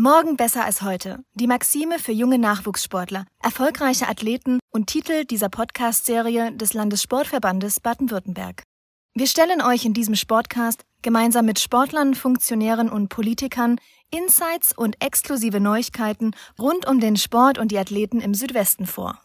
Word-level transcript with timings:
Morgen 0.00 0.36
besser 0.36 0.64
als 0.64 0.82
heute. 0.82 1.24
Die 1.34 1.48
Maxime 1.48 1.98
für 1.98 2.12
junge 2.12 2.38
Nachwuchssportler, 2.38 3.26
erfolgreiche 3.42 4.06
Athleten 4.06 4.60
und 4.70 4.86
Titel 4.86 5.24
dieser 5.24 5.48
Podcast-Serie 5.48 6.52
des 6.52 6.72
Landessportverbandes 6.72 7.80
Baden-Württemberg. 7.80 8.62
Wir 9.14 9.26
stellen 9.26 9.60
euch 9.60 9.84
in 9.84 9.94
diesem 9.94 10.14
Sportcast 10.14 10.84
gemeinsam 11.02 11.46
mit 11.46 11.58
Sportlern, 11.58 12.14
Funktionären 12.14 12.88
und 12.90 13.08
Politikern 13.08 13.80
Insights 14.12 14.72
und 14.72 15.02
exklusive 15.04 15.58
Neuigkeiten 15.58 16.30
rund 16.60 16.86
um 16.86 17.00
den 17.00 17.16
Sport 17.16 17.58
und 17.58 17.72
die 17.72 17.78
Athleten 17.78 18.20
im 18.20 18.34
Südwesten 18.34 18.86
vor. 18.86 19.20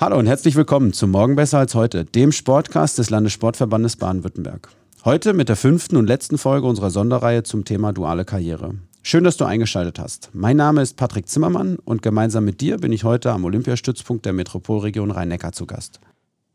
Hallo 0.00 0.18
und 0.18 0.26
herzlich 0.26 0.56
willkommen 0.56 0.94
zu 0.94 1.06
Morgen 1.06 1.36
besser 1.36 1.58
als 1.58 1.74
heute, 1.74 2.06
dem 2.06 2.32
Sportcast 2.32 2.96
des 2.96 3.10
Landessportverbandes 3.10 3.96
Baden-Württemberg. 3.96 4.70
Heute 5.04 5.34
mit 5.34 5.50
der 5.50 5.56
fünften 5.56 5.98
und 5.98 6.06
letzten 6.06 6.38
Folge 6.38 6.66
unserer 6.66 6.88
Sonderreihe 6.88 7.42
zum 7.42 7.66
Thema 7.66 7.92
duale 7.92 8.24
Karriere. 8.24 8.76
Schön, 9.02 9.24
dass 9.24 9.36
du 9.36 9.44
eingeschaltet 9.44 9.98
hast. 9.98 10.30
Mein 10.32 10.56
Name 10.56 10.80
ist 10.80 10.96
Patrick 10.96 11.28
Zimmermann 11.28 11.76
und 11.84 12.00
gemeinsam 12.00 12.46
mit 12.46 12.62
dir 12.62 12.78
bin 12.78 12.92
ich 12.92 13.04
heute 13.04 13.30
am 13.30 13.44
Olympiastützpunkt 13.44 14.24
der 14.24 14.32
Metropolregion 14.32 15.10
Rhein-Neckar 15.10 15.52
zu 15.52 15.66
Gast. 15.66 16.00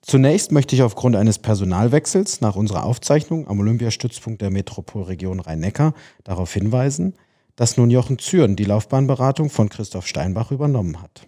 Zunächst 0.02 0.52
möchte 0.52 0.76
ich 0.76 0.82
aufgrund 0.82 1.16
eines 1.16 1.38
Personalwechsels 1.38 2.42
nach 2.42 2.56
unserer 2.56 2.84
Aufzeichnung 2.84 3.48
am 3.48 3.60
Olympiastützpunkt 3.60 4.42
der 4.42 4.50
Metropolregion 4.50 5.40
Rhein-Neckar 5.40 5.94
darauf 6.24 6.52
hinweisen, 6.52 7.14
dass 7.56 7.78
nun 7.78 7.92
Jochen 7.92 8.18
Zürn 8.18 8.56
die 8.56 8.66
Laufbahnberatung 8.66 9.52
von 9.52 9.70
Christoph 9.70 10.08
Steinbach 10.08 10.50
übernommen 10.50 11.00
hat. 11.00 11.28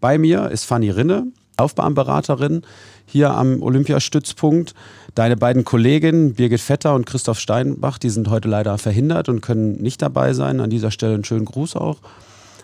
Bei 0.00 0.18
mir 0.18 0.50
ist 0.50 0.64
Fanny 0.64 0.90
Rinne, 0.90 1.28
Laufbahnberaterin 1.62 2.62
hier 3.06 3.30
am 3.30 3.62
Olympiastützpunkt. 3.62 4.74
Deine 5.14 5.36
beiden 5.36 5.64
Kolleginnen 5.64 6.34
Birgit 6.34 6.60
Vetter 6.60 6.94
und 6.94 7.06
Christoph 7.06 7.38
Steinbach, 7.38 7.98
die 7.98 8.10
sind 8.10 8.28
heute 8.28 8.48
leider 8.48 8.78
verhindert 8.78 9.28
und 9.28 9.42
können 9.42 9.80
nicht 9.80 10.02
dabei 10.02 10.32
sein. 10.32 10.60
An 10.60 10.70
dieser 10.70 10.90
Stelle 10.90 11.14
einen 11.14 11.24
schönen 11.24 11.44
Gruß 11.44 11.76
auch. 11.76 11.98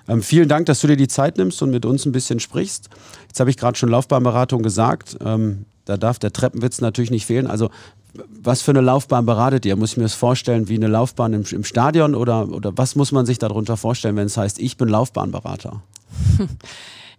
Ähm, 0.09 0.23
vielen 0.23 0.49
Dank, 0.49 0.67
dass 0.67 0.81
du 0.81 0.89
dir 0.89 0.97
die 0.97 1.07
Zeit 1.07 1.39
nimmst 1.39 1.63
und 1.63 1.71
mit 1.71 1.87
uns 1.87 2.07
ein 2.07 2.13
bisschen 2.13 2.41
sprichst. 2.41 2.89
Jetzt 3.29 3.39
habe 3.39 3.51
ich 3.51 3.57
gerade 3.57 3.79
schon 3.79 3.91
Laufbahnberatung 3.91 4.63
gesagt. 4.63 5.17
Ähm, 5.25 5.67
da 5.85 5.97
darf 5.97 6.19
der 6.19 6.33
Treppenwitz 6.33 6.81
natürlich 6.81 7.11
nicht 7.11 7.27
fehlen. 7.27 7.47
Also 7.47 7.71
was 8.43 8.63
für 8.63 8.73
eine 8.73 8.81
Laufbahn 8.81 9.27
beratet 9.27 9.65
ihr? 9.65 9.77
Muss 9.77 9.93
ich 9.93 9.97
mir 9.97 10.05
das 10.05 10.15
vorstellen 10.15 10.69
wie 10.69 10.75
eine 10.75 10.89
Laufbahn 10.89 11.35
im, 11.35 11.45
im 11.51 11.63
Stadion 11.63 12.15
oder, 12.15 12.49
oder 12.49 12.77
was 12.77 12.97
muss 12.97 13.13
man 13.13 13.27
sich 13.27 13.39
darunter 13.39 13.77
vorstellen, 13.77 14.17
wenn 14.17 14.27
es 14.27 14.37
heißt, 14.37 14.59
ich 14.59 14.77
bin 14.77 14.89
Laufbahnberater? 14.89 15.83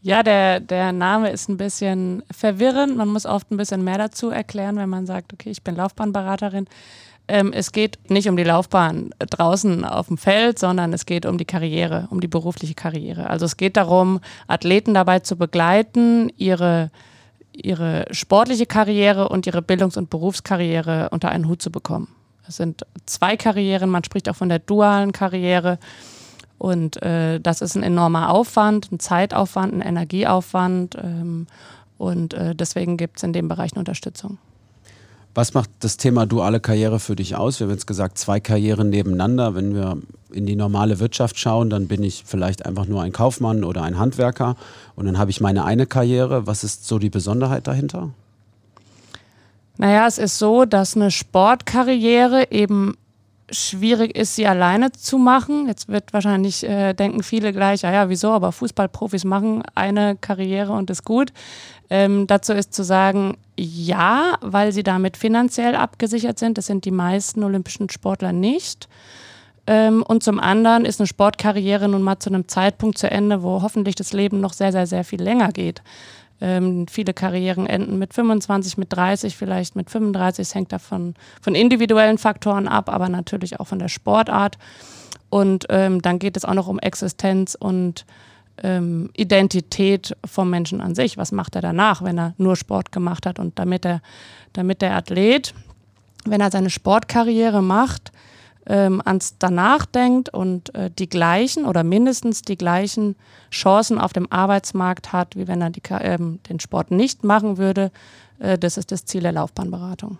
Ja, 0.01 0.23
der, 0.23 0.61
der 0.61 0.93
Name 0.93 1.29
ist 1.29 1.49
ein 1.49 1.57
bisschen 1.57 2.23
verwirrend. 2.31 2.95
Man 2.95 3.09
muss 3.09 3.25
oft 3.25 3.51
ein 3.51 3.57
bisschen 3.57 3.83
mehr 3.83 3.97
dazu 3.97 4.29
erklären, 4.29 4.77
wenn 4.77 4.89
man 4.89 5.05
sagt, 5.05 5.33
okay, 5.33 5.49
ich 5.49 5.61
bin 5.61 5.75
Laufbahnberaterin. 5.75 6.67
Ähm, 7.27 7.51
es 7.53 7.71
geht 7.73 8.09
nicht 8.09 8.29
um 8.29 8.37
die 8.37 8.43
Laufbahn 8.43 9.11
draußen 9.19 9.83
auf 9.83 10.07
dem 10.07 10.17
Feld, 10.17 10.57
sondern 10.57 10.93
es 10.93 11.05
geht 11.05 11.25
um 11.25 11.37
die 11.37 11.45
Karriere, 11.45 12.07
um 12.09 12.21
die 12.21 12.27
berufliche 12.27 12.75
Karriere. 12.75 13.29
Also 13.29 13.45
es 13.45 13.57
geht 13.57 13.77
darum, 13.77 14.21
Athleten 14.47 14.93
dabei 14.93 15.19
zu 15.19 15.35
begleiten, 15.35 16.31
ihre, 16.37 16.91
ihre 17.51 18.05
sportliche 18.11 18.65
Karriere 18.65 19.29
und 19.29 19.45
ihre 19.45 19.61
Bildungs- 19.61 19.97
und 19.97 20.09
Berufskarriere 20.09 21.09
unter 21.11 21.29
einen 21.29 21.47
Hut 21.47 21.61
zu 21.61 21.71
bekommen. 21.71 22.07
Es 22.47 22.55
sind 22.55 22.83
zwei 23.05 23.37
Karrieren, 23.37 23.91
man 23.91 24.03
spricht 24.03 24.27
auch 24.29 24.35
von 24.35 24.49
der 24.49 24.59
dualen 24.59 25.11
Karriere. 25.11 25.77
Und 26.59 27.01
äh, 27.01 27.39
das 27.39 27.61
ist 27.61 27.75
ein 27.75 27.83
enormer 27.83 28.29
Aufwand, 28.29 28.91
ein 28.91 28.99
Zeitaufwand, 28.99 29.73
ein 29.73 29.81
Energieaufwand. 29.81 30.95
Ähm, 31.01 31.47
und 31.97 32.33
äh, 32.33 32.53
deswegen 32.53 32.97
gibt 32.97 33.17
es 33.17 33.23
in 33.23 33.33
dem 33.33 33.47
Bereich 33.47 33.71
eine 33.73 33.79
Unterstützung. 33.79 34.37
Was 35.35 35.53
macht 35.53 35.69
das 35.79 35.95
Thema 35.97 36.25
duale 36.25 36.59
Karriere 36.59 36.99
für 36.99 37.15
dich 37.15 37.35
aus? 37.35 37.59
Wir 37.59 37.67
haben 37.67 37.73
jetzt 37.73 37.87
gesagt, 37.87 38.17
zwei 38.17 38.39
Karrieren 38.39 38.89
nebeneinander. 38.89 39.55
Wenn 39.55 39.73
wir 39.73 39.97
in 40.31 40.45
die 40.45 40.55
normale 40.55 40.99
Wirtschaft 40.99 41.39
schauen, 41.39 41.69
dann 41.69 41.87
bin 41.87 42.03
ich 42.03 42.23
vielleicht 42.25 42.65
einfach 42.65 42.87
nur 42.87 43.03
ein 43.03 43.13
Kaufmann 43.13 43.63
oder 43.63 43.83
ein 43.83 43.97
Handwerker 43.97 44.55
und 44.95 45.05
dann 45.05 45.17
habe 45.17 45.31
ich 45.31 45.39
meine 45.39 45.65
eine 45.65 45.85
Karriere. 45.85 46.45
Was 46.45 46.63
ist 46.63 46.85
so 46.85 46.99
die 46.99 47.09
Besonderheit 47.09 47.67
dahinter? 47.67 48.09
Naja, 49.77 50.07
es 50.07 50.17
ist 50.17 50.37
so, 50.39 50.65
dass 50.65 50.95
eine 50.95 51.09
Sportkarriere 51.09 52.51
eben 52.51 52.97
schwierig 53.51 54.15
ist, 54.15 54.35
sie 54.35 54.47
alleine 54.47 54.91
zu 54.91 55.17
machen. 55.17 55.67
Jetzt 55.67 55.87
wird 55.87 56.13
wahrscheinlich 56.13 56.63
äh, 56.63 56.93
denken 56.93 57.23
viele 57.23 57.53
gleich, 57.53 57.81
ja, 57.81 57.91
ja, 57.91 58.09
wieso, 58.09 58.31
aber 58.31 58.51
Fußballprofis 58.51 59.23
machen 59.25 59.63
eine 59.75 60.15
Karriere 60.15 60.73
und 60.73 60.89
ist 60.89 61.03
gut. 61.03 61.31
Ähm, 61.89 62.27
dazu 62.27 62.53
ist 62.53 62.73
zu 62.73 62.83
sagen, 62.83 63.37
ja, 63.57 64.37
weil 64.41 64.71
sie 64.71 64.83
damit 64.83 65.17
finanziell 65.17 65.75
abgesichert 65.75 66.39
sind. 66.39 66.57
Das 66.57 66.67
sind 66.67 66.85
die 66.85 66.91
meisten 66.91 67.43
olympischen 67.43 67.89
Sportler 67.89 68.31
nicht. 68.31 68.87
Ähm, 69.67 70.03
und 70.03 70.23
zum 70.23 70.39
anderen 70.39 70.85
ist 70.85 70.99
eine 70.99 71.07
Sportkarriere 71.07 71.87
nun 71.87 72.01
mal 72.01 72.19
zu 72.19 72.29
einem 72.29 72.47
Zeitpunkt 72.47 72.97
zu 72.97 73.09
Ende, 73.09 73.43
wo 73.43 73.61
hoffentlich 73.61 73.95
das 73.95 74.13
Leben 74.13 74.39
noch 74.39 74.53
sehr, 74.53 74.71
sehr, 74.71 74.87
sehr 74.87 75.03
viel 75.03 75.21
länger 75.21 75.51
geht. 75.51 75.81
Ähm, 76.41 76.87
viele 76.87 77.13
Karrieren 77.13 77.67
enden 77.67 77.99
mit 77.99 78.13
25, 78.13 78.77
mit 78.77 78.93
30, 78.93 79.35
vielleicht 79.35 79.75
mit 79.75 79.89
35. 79.89 80.47
Es 80.47 80.55
hängt 80.55 80.71
davon 80.71 81.15
von 81.41 81.55
individuellen 81.55 82.17
Faktoren 82.17 82.67
ab, 82.67 82.89
aber 82.89 83.09
natürlich 83.09 83.59
auch 83.59 83.67
von 83.67 83.79
der 83.79 83.89
Sportart. 83.89 84.57
Und 85.29 85.65
ähm, 85.69 86.01
dann 86.01 86.19
geht 86.19 86.37
es 86.37 86.45
auch 86.45 86.53
noch 86.53 86.67
um 86.67 86.79
Existenz 86.79 87.55
und 87.55 88.05
ähm, 88.63 89.09
Identität 89.15 90.15
vom 90.25 90.49
Menschen 90.49 90.81
an 90.81 90.95
sich. 90.95 91.17
Was 91.17 91.31
macht 91.31 91.55
er 91.55 91.61
danach, 91.61 92.01
wenn 92.03 92.17
er 92.17 92.33
nur 92.37 92.55
Sport 92.55 92.91
gemacht 92.91 93.25
hat? 93.25 93.39
Und 93.39 93.59
damit, 93.59 93.85
er, 93.85 94.01
damit 94.53 94.81
der 94.81 94.95
Athlet, 94.95 95.53
wenn 96.25 96.41
er 96.41 96.51
seine 96.51 96.69
Sportkarriere 96.69 97.61
macht, 97.61 98.11
ähm, 98.69 99.01
ans 99.03 99.35
danach 99.39 99.85
denkt 99.85 100.33
und 100.33 100.73
äh, 100.75 100.91
die 100.91 101.09
gleichen 101.09 101.65
oder 101.65 101.83
mindestens 101.83 102.43
die 102.43 102.57
gleichen 102.57 103.15
Chancen 103.51 103.97
auf 103.97 104.13
dem 104.13 104.31
Arbeitsmarkt 104.31 105.11
hat, 105.11 105.35
wie 105.35 105.47
wenn 105.47 105.61
er 105.61 105.71
die, 105.71 105.81
ähm, 105.89 106.39
den 106.47 106.59
Sport 106.59 106.91
nicht 106.91 107.23
machen 107.23 107.57
würde. 107.57 107.91
Äh, 108.37 108.57
das 108.57 108.77
ist 108.77 108.91
das 108.91 109.05
Ziel 109.05 109.21
der 109.21 109.31
Laufbahnberatung. 109.33 110.19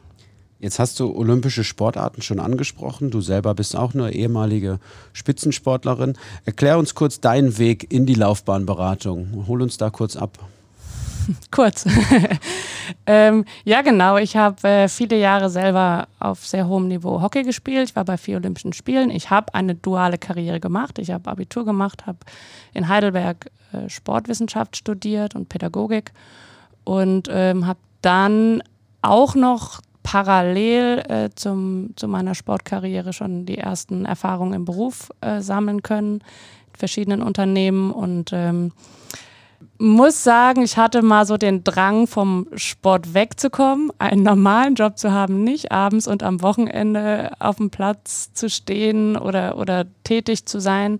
Jetzt 0.60 0.80
hast 0.80 1.00
du 1.00 1.16
olympische 1.16 1.64
Sportarten 1.64 2.22
schon 2.22 2.42
angesprochen. 2.42 3.12
Du 3.12 3.22
selber 3.22 3.54
bist 3.54 3.78
auch 3.78 3.94
eine 3.94 4.12
ehemalige 4.12 4.80
Spitzensportlerin. 5.14 6.18
Erklär 6.44 6.78
uns 6.78 6.96
kurz 6.96 7.22
deinen 7.22 7.58
Weg 7.58 7.94
in 7.94 8.06
die 8.06 8.16
Laufbahnberatung. 8.16 9.46
Hol 9.48 9.62
uns 9.62 9.78
da 9.78 9.90
kurz 9.90 10.18
ab. 10.18 10.38
Kurz. 11.52 11.86
ähm, 13.06 13.46
ja, 13.64 13.82
genau. 13.82 14.18
Ich 14.18 14.36
habe 14.36 14.68
äh, 14.68 14.88
viele 14.88 15.18
Jahre 15.18 15.50
selber 15.50 16.08
auf 16.20 16.46
sehr 16.46 16.68
hohem 16.68 16.88
Niveau 16.88 17.22
Hockey 17.22 17.44
gespielt. 17.44 17.90
Ich 17.90 17.96
war 17.96 18.06
bei 18.06 18.18
vier 18.18 18.38
Olympischen 18.38 18.74
Spielen. 18.74 19.10
Ich 19.10 19.30
habe 19.30 19.54
eine 19.54 19.76
duale 19.76 20.18
Karriere 20.18 20.60
gemacht. 20.60 21.00
Ich 21.00 21.12
habe 21.12 21.30
Abitur 21.30 21.66
gemacht, 21.66 22.06
habe 22.06 22.20
in 22.74 22.88
Heidelberg 22.88 23.52
äh, 23.72 23.90
Sportwissenschaft 23.90 24.78
studiert 24.78 25.36
und 25.36 25.50
Pädagogik 25.50 26.12
und 26.84 27.28
ähm, 27.32 27.68
habe 27.68 27.80
dann 28.02 28.64
auch 29.02 29.36
noch 29.36 29.82
parallel 30.04 31.04
äh, 31.08 31.30
zum, 31.36 31.92
zu 31.96 32.08
meiner 32.08 32.34
Sportkarriere 32.34 33.14
schon 33.14 33.46
die 33.46 33.58
ersten 33.58 34.06
Erfahrungen 34.06 34.54
im 34.54 34.66
Beruf 34.66 35.12
äh, 35.22 35.42
sammeln 35.42 35.84
können, 35.84 36.16
in 36.16 36.80
verschiedenen 36.80 37.22
Unternehmen 37.22 37.92
und 37.92 38.32
ähm, 38.34 38.72
muss 39.78 40.24
sagen, 40.24 40.62
ich 40.62 40.78
hatte 40.78 41.02
mal 41.02 41.26
so 41.26 41.38
den 41.38 41.64
Drang, 41.64 42.06
vom 42.08 42.48
Sport 42.56 43.14
wegzukommen, 43.14 43.92
einen 43.98 44.24
normalen 44.24 44.76
Job 44.76 44.98
zu 44.98 45.12
haben, 45.12 45.44
nicht 45.44 45.72
abends 45.72 46.08
und 46.08 46.22
am 46.24 46.42
Wochenende 46.42 47.32
auf 47.40 47.58
dem 47.58 47.70
Platz 47.70 48.34
zu 48.34 48.50
stehen 48.50 49.18
oder, 49.18 49.58
oder 49.58 49.86
tätig 50.04 50.46
zu 50.46 50.60
sein. 50.60 51.00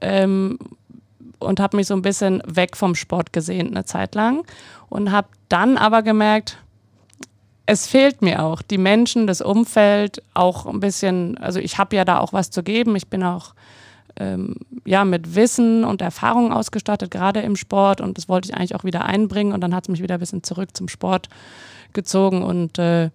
Ähm, 0.00 0.58
und 1.38 1.58
habe 1.58 1.78
mich 1.78 1.86
so 1.86 1.94
ein 1.94 2.02
bisschen 2.02 2.42
weg 2.46 2.76
vom 2.76 2.94
Sport 2.94 3.32
gesehen 3.32 3.68
eine 3.68 3.86
Zeit 3.86 4.14
lang 4.14 4.44
und 4.90 5.10
habe 5.10 5.28
dann 5.48 5.78
aber 5.78 6.02
gemerkt, 6.02 6.58
es 7.72 7.86
fehlt 7.86 8.20
mir 8.20 8.42
auch 8.42 8.62
die 8.62 8.78
Menschen, 8.78 9.26
das 9.26 9.40
Umfeld, 9.40 10.22
auch 10.34 10.66
ein 10.66 10.80
bisschen, 10.80 11.38
also 11.38 11.60
ich 11.60 11.78
habe 11.78 11.94
ja 11.94 12.04
da 12.04 12.18
auch 12.18 12.32
was 12.32 12.50
zu 12.50 12.64
geben. 12.64 12.96
Ich 12.96 13.06
bin 13.06 13.22
auch 13.22 13.54
ähm, 14.16 14.56
ja, 14.84 15.04
mit 15.04 15.34
Wissen 15.34 15.84
und 15.84 16.02
Erfahrung 16.02 16.52
ausgestattet, 16.52 17.10
gerade 17.10 17.40
im 17.40 17.56
Sport. 17.56 18.00
Und 18.00 18.18
das 18.18 18.28
wollte 18.28 18.48
ich 18.48 18.56
eigentlich 18.56 18.74
auch 18.74 18.84
wieder 18.84 19.04
einbringen. 19.04 19.52
Und 19.52 19.60
dann 19.60 19.74
hat 19.74 19.84
es 19.84 19.88
mich 19.88 20.02
wieder 20.02 20.14
ein 20.14 20.20
bisschen 20.20 20.42
zurück 20.42 20.76
zum 20.76 20.88
Sport 20.88 21.28
gezogen 21.92 22.42
und 22.42 22.78
äh, 22.78 23.10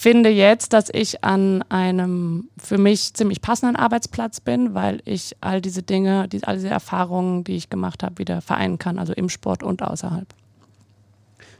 finde 0.00 0.30
jetzt, 0.30 0.72
dass 0.72 0.88
ich 0.90 1.24
an 1.24 1.62
einem 1.68 2.48
für 2.56 2.78
mich 2.78 3.12
ziemlich 3.12 3.42
passenden 3.42 3.76
Arbeitsplatz 3.76 4.40
bin, 4.40 4.72
weil 4.72 5.02
ich 5.04 5.36
all 5.42 5.60
diese 5.60 5.82
Dinge, 5.82 6.26
die, 6.26 6.42
all 6.44 6.56
diese 6.56 6.68
Erfahrungen, 6.68 7.44
die 7.44 7.56
ich 7.56 7.68
gemacht 7.68 8.02
habe, 8.02 8.16
wieder 8.18 8.40
vereinen 8.40 8.78
kann, 8.78 8.98
also 8.98 9.12
im 9.12 9.28
Sport 9.28 9.62
und 9.62 9.82
außerhalb. 9.82 10.26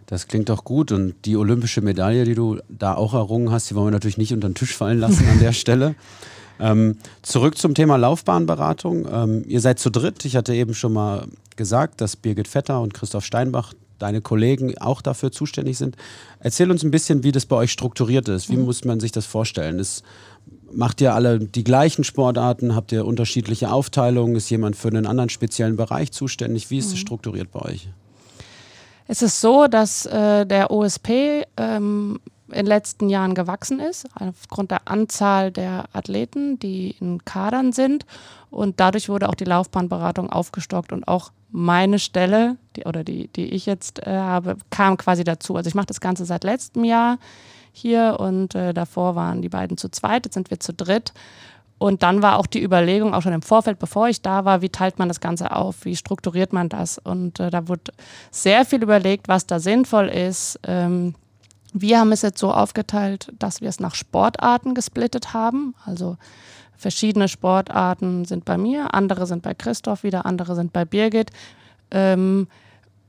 Das 0.06 0.26
klingt 0.26 0.48
doch 0.48 0.64
gut. 0.64 0.90
Und 0.90 1.14
die 1.26 1.36
olympische 1.36 1.82
Medaille, 1.82 2.24
die 2.24 2.34
du 2.34 2.58
da 2.68 2.94
auch 2.94 3.12
errungen 3.12 3.52
hast, 3.52 3.70
die 3.70 3.74
wollen 3.74 3.88
wir 3.88 3.92
natürlich 3.92 4.18
nicht 4.18 4.32
unter 4.32 4.48
den 4.48 4.54
Tisch 4.54 4.74
fallen 4.74 4.98
lassen 4.98 5.28
an 5.28 5.38
der 5.38 5.52
Stelle. 5.60 5.94
Ähm, 6.60 6.96
zurück 7.22 7.58
zum 7.58 7.74
Thema 7.74 7.96
Laufbahnberatung. 7.96 9.06
Ähm, 9.10 9.44
ihr 9.46 9.60
seid 9.60 9.78
zu 9.78 9.90
dritt. 9.90 10.24
Ich 10.24 10.36
hatte 10.36 10.54
eben 10.54 10.74
schon 10.74 10.92
mal 10.92 11.26
gesagt, 11.56 12.00
dass 12.00 12.16
Birgit 12.16 12.48
Vetter 12.48 12.80
und 12.80 12.94
Christoph 12.94 13.24
Steinbach, 13.24 13.72
deine 13.98 14.20
Kollegen, 14.20 14.76
auch 14.78 15.02
dafür 15.02 15.30
zuständig 15.30 15.78
sind. 15.78 15.96
Erzähl 16.38 16.70
uns 16.70 16.82
ein 16.82 16.90
bisschen, 16.90 17.22
wie 17.22 17.32
das 17.32 17.46
bei 17.46 17.56
euch 17.56 17.70
strukturiert 17.70 18.28
ist. 18.28 18.48
Wie 18.48 18.56
mhm. 18.56 18.64
muss 18.64 18.84
man 18.84 19.00
sich 19.00 19.12
das 19.12 19.26
vorstellen? 19.26 19.78
Ist, 19.78 20.02
macht 20.72 21.00
ihr 21.00 21.14
alle 21.14 21.38
die 21.38 21.64
gleichen 21.64 22.04
Sportarten? 22.04 22.74
Habt 22.74 22.92
ihr 22.92 23.04
unterschiedliche 23.04 23.70
Aufteilungen? 23.70 24.36
Ist 24.36 24.50
jemand 24.50 24.76
für 24.76 24.88
einen 24.88 25.06
anderen 25.06 25.28
speziellen 25.28 25.76
Bereich 25.76 26.12
zuständig? 26.12 26.70
Wie 26.70 26.78
ist 26.78 26.86
es 26.86 26.92
mhm. 26.94 26.98
strukturiert 26.98 27.50
bei 27.50 27.60
euch? 27.60 27.88
Es 29.06 29.22
ist 29.22 29.40
so, 29.40 29.66
dass 29.66 30.06
äh, 30.06 30.46
der 30.46 30.70
OSP 30.70 31.44
ähm, 31.56 32.20
in 32.50 32.58
den 32.58 32.66
letzten 32.66 33.08
Jahren 33.08 33.34
gewachsen 33.34 33.80
ist, 33.80 34.06
aufgrund 34.14 34.70
der 34.70 34.88
Anzahl 34.88 35.50
der 35.50 35.84
Athleten, 35.92 36.58
die 36.58 36.96
in 37.00 37.24
Kadern 37.24 37.72
sind. 37.72 38.06
Und 38.50 38.80
dadurch 38.80 39.08
wurde 39.08 39.28
auch 39.28 39.34
die 39.34 39.44
Laufbahnberatung 39.44 40.30
aufgestockt 40.30 40.92
und 40.92 41.06
auch 41.06 41.32
meine 41.52 41.98
Stelle, 41.98 42.56
die, 42.76 42.84
oder 42.84 43.04
die, 43.04 43.28
die 43.28 43.46
ich 43.46 43.66
jetzt 43.66 44.06
äh, 44.06 44.16
habe, 44.16 44.56
kam 44.70 44.96
quasi 44.96 45.24
dazu. 45.24 45.56
Also 45.56 45.68
ich 45.68 45.74
mache 45.74 45.86
das 45.86 46.00
Ganze 46.00 46.24
seit 46.24 46.44
letztem 46.44 46.84
Jahr 46.84 47.18
hier 47.72 48.16
und 48.18 48.54
äh, 48.54 48.72
davor 48.72 49.14
waren 49.14 49.42
die 49.42 49.48
beiden 49.48 49.76
zu 49.76 49.90
zweit, 49.90 50.26
jetzt 50.26 50.34
sind 50.34 50.50
wir 50.50 50.60
zu 50.60 50.72
dritt. 50.72 51.12
Und 51.78 52.02
dann 52.02 52.20
war 52.20 52.38
auch 52.38 52.46
die 52.46 52.62
Überlegung, 52.62 53.14
auch 53.14 53.22
schon 53.22 53.32
im 53.32 53.40
Vorfeld, 53.40 53.78
bevor 53.78 54.06
ich 54.08 54.20
da 54.20 54.44
war, 54.44 54.60
wie 54.60 54.68
teilt 54.68 54.98
man 54.98 55.08
das 55.08 55.18
Ganze 55.18 55.56
auf, 55.56 55.86
wie 55.86 55.96
strukturiert 55.96 56.52
man 56.52 56.68
das? 56.68 56.98
Und 56.98 57.40
äh, 57.40 57.48
da 57.48 57.68
wurde 57.68 57.92
sehr 58.30 58.66
viel 58.66 58.82
überlegt, 58.82 59.28
was 59.28 59.46
da 59.46 59.58
sinnvoll 59.58 60.08
ist. 60.08 60.60
Ähm, 60.64 61.14
wir 61.72 62.00
haben 62.00 62.12
es 62.12 62.22
jetzt 62.22 62.38
so 62.38 62.52
aufgeteilt, 62.52 63.32
dass 63.38 63.60
wir 63.60 63.68
es 63.68 63.80
nach 63.80 63.94
Sportarten 63.94 64.74
gesplittet 64.74 65.32
haben. 65.32 65.74
Also 65.84 66.16
verschiedene 66.76 67.28
Sportarten 67.28 68.24
sind 68.24 68.44
bei 68.44 68.58
mir, 68.58 68.94
andere 68.94 69.26
sind 69.26 69.42
bei 69.42 69.54
Christoph 69.54 70.02
wieder, 70.02 70.26
andere 70.26 70.54
sind 70.54 70.72
bei 70.72 70.84
Birgit. 70.84 71.30
Ähm, 71.90 72.48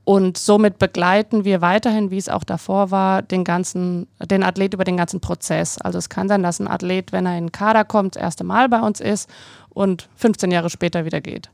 und 0.04 0.36
somit 0.36 0.78
begleiten 0.78 1.44
wir 1.44 1.60
weiterhin, 1.60 2.10
wie 2.10 2.18
es 2.18 2.28
auch 2.28 2.42
davor 2.42 2.90
war, 2.90 3.22
den 3.22 3.44
ganzen, 3.44 4.08
den 4.20 4.42
Athlet 4.42 4.74
über 4.74 4.82
den 4.82 4.96
ganzen 4.96 5.20
Prozess. 5.20 5.78
Also 5.78 5.98
es 5.98 6.08
kann 6.08 6.28
sein, 6.28 6.42
dass 6.42 6.58
ein 6.58 6.66
Athlet, 6.66 7.12
wenn 7.12 7.24
er 7.24 7.38
in 7.38 7.46
den 7.46 7.52
Kader 7.52 7.84
kommt, 7.84 8.16
das 8.16 8.22
erste 8.22 8.42
Mal 8.42 8.68
bei 8.68 8.80
uns 8.80 9.00
ist 9.00 9.30
und 9.70 10.08
15 10.16 10.50
Jahre 10.50 10.70
später 10.70 11.04
wieder 11.04 11.20
geht. 11.20 11.50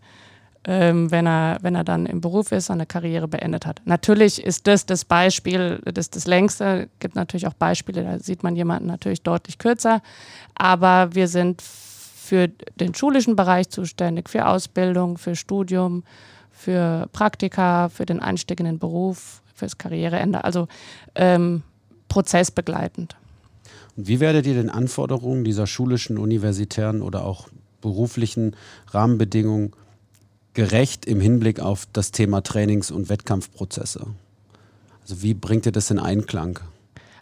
Ähm, 0.65 1.11
wenn, 1.11 1.27
er, 1.27 1.59
wenn 1.63 1.75
er 1.75 1.85
dann 1.85 2.05
im 2.05 2.21
Beruf 2.21 2.53
ist, 2.53 2.67
seine 2.67 2.85
Karriere 2.85 3.29
beendet 3.29 3.65
hat. 3.65 3.81
Natürlich 3.85 4.43
ist 4.45 4.67
das 4.67 4.85
das 4.85 5.05
Beispiel, 5.05 5.81
das 5.85 6.11
das 6.11 6.27
längste. 6.27 6.89
Gibt 6.99 7.15
natürlich 7.15 7.47
auch 7.47 7.55
Beispiele, 7.55 8.03
da 8.03 8.19
sieht 8.19 8.43
man 8.43 8.57
jemanden 8.57 8.87
natürlich 8.87 9.23
deutlich 9.23 9.59
kürzer. 9.59 10.03
Aber 10.55 11.15
wir 11.15 11.29
sind 11.29 11.63
für 11.63 12.49
den 12.49 12.95
schulischen 12.95 13.37
Bereich 13.37 13.71
zuständig, 13.71 14.29
für 14.29 14.47
Ausbildung, 14.47 15.17
für 15.17 15.37
Studium, 15.37 16.03
für 16.51 17.09
Praktika, 17.13 17.89
für 17.89 18.05
den 18.05 18.21
Einstieg 18.21 18.61
in 18.61 18.67
den 18.67 18.79
Beruf, 18.79 19.41
fürs 19.55 19.79
Karriereende, 19.79 20.45
also 20.45 20.69
ähm, 21.15 21.63
prozessbegleitend. 22.09 23.17
Und 23.97 24.09
wie 24.09 24.21
werdet 24.21 24.47
ihr 24.47 24.55
den 24.55 24.71
Anforderungen 24.71 25.45
dieser 25.45 25.67
schulischen, 25.67 26.19
universitären 26.19 27.01
oder 27.01 27.25
auch 27.25 27.49
beruflichen 27.81 28.57
Rahmenbedingungen 28.89 29.73
gerecht 30.59 31.07
im 31.07 31.21
Hinblick 31.21 31.61
auf 31.61 31.87
das 31.93 32.11
Thema 32.11 32.43
Trainings- 32.43 32.91
und 32.91 33.09
Wettkampfprozesse? 33.09 34.09
Also 35.03 35.23
wie 35.23 35.33
bringt 35.33 35.67
ihr 35.67 35.71
das 35.71 35.93
in 35.93 36.01
Einklang? 36.01 36.59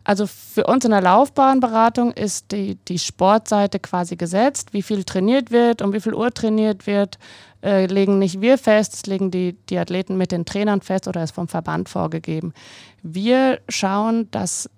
Also 0.04 0.26
für 0.26 0.64
uns 0.64 0.86
in 0.86 0.90
der 0.90 1.02
Laufbahnberatung 1.02 2.12
ist 2.12 2.50
die, 2.50 2.76
die 2.88 2.98
Sportseite 2.98 3.78
quasi 3.78 4.16
gesetzt. 4.16 4.72
Wie 4.72 4.80
viel 4.80 5.04
trainiert 5.04 5.50
wird, 5.50 5.82
um 5.82 5.92
wie 5.92 6.00
viel 6.00 6.14
Uhr 6.14 6.32
trainiert 6.32 6.86
wird, 6.86 7.18
äh, 7.62 7.84
legen 7.84 8.18
nicht 8.18 8.40
wir 8.40 8.56
fest, 8.56 8.94
das 8.94 9.04
legen 9.04 9.30
die, 9.30 9.52
die 9.68 9.78
Athleten 9.78 10.16
mit 10.16 10.32
den 10.32 10.46
Trainern 10.46 10.80
fest 10.80 11.06
oder 11.06 11.22
ist 11.22 11.34
vom 11.34 11.48
Verband 11.48 11.90
vorgegeben. 11.90 12.54
Wir 13.02 13.60
schauen, 13.68 14.30
dass 14.30 14.70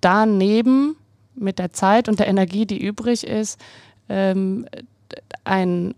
daneben 0.00 0.96
mit 1.34 1.58
der 1.58 1.74
Zeit 1.74 2.08
und 2.08 2.18
der 2.18 2.28
Energie, 2.28 2.64
die 2.64 2.82
übrig 2.82 3.26
ist, 3.26 3.60
ähm, 4.08 4.66
ein, 5.44 5.94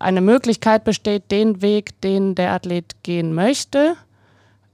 eine 0.00 0.20
Möglichkeit 0.20 0.84
besteht, 0.84 1.30
den 1.30 1.62
Weg, 1.62 2.00
den 2.00 2.34
der 2.34 2.52
Athlet 2.52 3.02
gehen 3.02 3.34
möchte, 3.34 3.94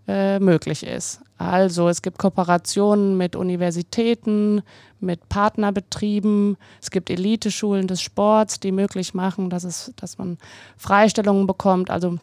äh, 0.08 0.38
möglich 0.38 0.84
ist. 0.84 1.20
Also 1.38 1.88
es 1.88 2.02
gibt 2.02 2.19
Kooperationen 2.19 3.17
mit 3.17 3.34
Universitäten, 3.34 4.62
mit 4.99 5.28
Partnerbetrieben, 5.31 6.58
es 6.82 6.90
gibt 6.90 7.08
Eliteschulen 7.08 7.87
des 7.87 8.02
Sports, 8.02 8.61
die 8.61 8.72
möglich 8.72 9.14
machen, 9.14 9.49
dass, 9.49 9.64
es, 9.64 9.93
dass 9.96 10.19
man 10.19 10.37
Freistellungen 10.76 11.46
bekommt. 11.46 11.90
Also 11.90 12.19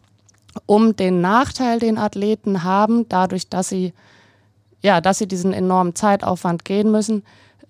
um 0.66 0.94
den 0.94 1.20
Nachteil, 1.20 1.80
den 1.80 1.98
Athleten 1.98 2.62
haben, 2.62 3.08
dadurch, 3.08 3.48
dass 3.48 3.68
sie, 3.68 3.92
ja, 4.82 5.00
dass 5.00 5.18
sie 5.18 5.26
diesen 5.26 5.52
enormen 5.52 5.96
Zeitaufwand 5.96 6.64
gehen 6.64 6.92
müssen, 6.92 7.24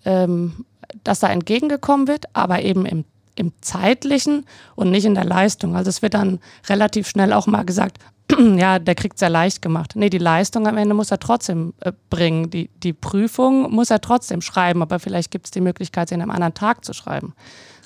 ähm, 0.04 0.66
dass 1.04 1.20
da 1.20 1.28
entgegengekommen 1.28 2.08
wird, 2.08 2.26
aber 2.34 2.62
eben 2.62 2.84
im 2.84 3.04
im 3.38 3.52
zeitlichen 3.60 4.44
und 4.74 4.90
nicht 4.90 5.04
in 5.04 5.14
der 5.14 5.24
Leistung. 5.24 5.76
Also 5.76 5.88
es 5.88 6.02
wird 6.02 6.14
dann 6.14 6.40
relativ 6.68 7.08
schnell 7.08 7.32
auch 7.32 7.46
mal 7.46 7.64
gesagt, 7.64 7.98
ja, 8.56 8.78
der 8.78 8.94
kriegt 8.94 9.18
sehr 9.18 9.30
leicht 9.30 9.62
gemacht. 9.62 9.92
Nee, 9.94 10.10
die 10.10 10.18
Leistung 10.18 10.66
am 10.66 10.76
Ende 10.76 10.94
muss 10.94 11.10
er 11.10 11.18
trotzdem 11.18 11.74
äh, 11.80 11.92
bringen. 12.10 12.50
Die, 12.50 12.70
die 12.82 12.92
Prüfung 12.92 13.70
muss 13.72 13.90
er 13.90 14.00
trotzdem 14.00 14.40
schreiben, 14.40 14.82
aber 14.82 14.98
vielleicht 14.98 15.30
gibt 15.30 15.46
es 15.46 15.50
die 15.50 15.60
Möglichkeit, 15.60 16.08
sie 16.08 16.14
in 16.14 16.22
einem 16.22 16.30
anderen 16.30 16.54
Tag 16.54 16.84
zu 16.84 16.92
schreiben. 16.92 17.34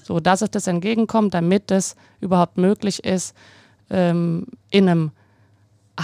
So, 0.03 0.19
dass 0.19 0.43
es 0.43 0.51
das 0.51 0.67
entgegenkommt, 0.67 1.35
damit 1.35 1.71
es 1.71 1.95
überhaupt 2.21 2.59
möglich 2.59 3.05
ist, 3.05 3.35
ähm, 3.91 4.47
in 4.71 4.89
einem 4.89 5.11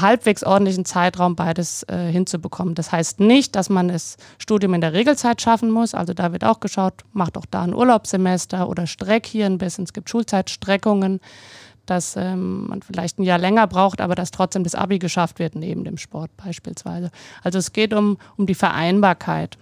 halbwegs 0.00 0.44
ordentlichen 0.44 0.84
Zeitraum 0.84 1.36
beides 1.36 1.82
äh, 1.84 2.10
hinzubekommen. 2.10 2.74
Das 2.74 2.92
heißt 2.92 3.20
nicht, 3.20 3.56
dass 3.56 3.68
man 3.68 3.88
das 3.88 4.16
Studium 4.38 4.74
in 4.74 4.80
der 4.80 4.92
Regelzeit 4.92 5.40
schaffen 5.40 5.70
muss. 5.70 5.94
Also 5.94 6.14
da 6.14 6.32
wird 6.32 6.44
auch 6.44 6.60
geschaut, 6.60 7.04
macht 7.12 7.36
auch 7.36 7.46
da 7.50 7.62
ein 7.62 7.74
Urlaubssemester 7.74 8.68
oder 8.68 8.86
streck 8.86 9.26
hier 9.26 9.46
ein 9.46 9.58
bisschen. 9.58 9.84
Es 9.84 9.92
gibt 9.92 10.10
Schulzeitstreckungen 10.10 11.20
dass 11.88 12.16
ähm, 12.16 12.66
man 12.66 12.82
vielleicht 12.82 13.18
ein 13.18 13.22
Jahr 13.22 13.38
länger 13.38 13.66
braucht, 13.66 14.00
aber 14.00 14.14
dass 14.14 14.30
trotzdem 14.30 14.64
das 14.64 14.74
Abi 14.74 14.98
geschafft 14.98 15.38
wird 15.38 15.54
neben 15.54 15.84
dem 15.84 15.96
Sport 15.96 16.30
beispielsweise. 16.36 17.10
Also 17.42 17.58
es 17.58 17.72
geht 17.72 17.94
um, 17.94 18.18
um 18.36 18.46
die 18.46 18.54
Vereinbarkeit. 18.54 19.56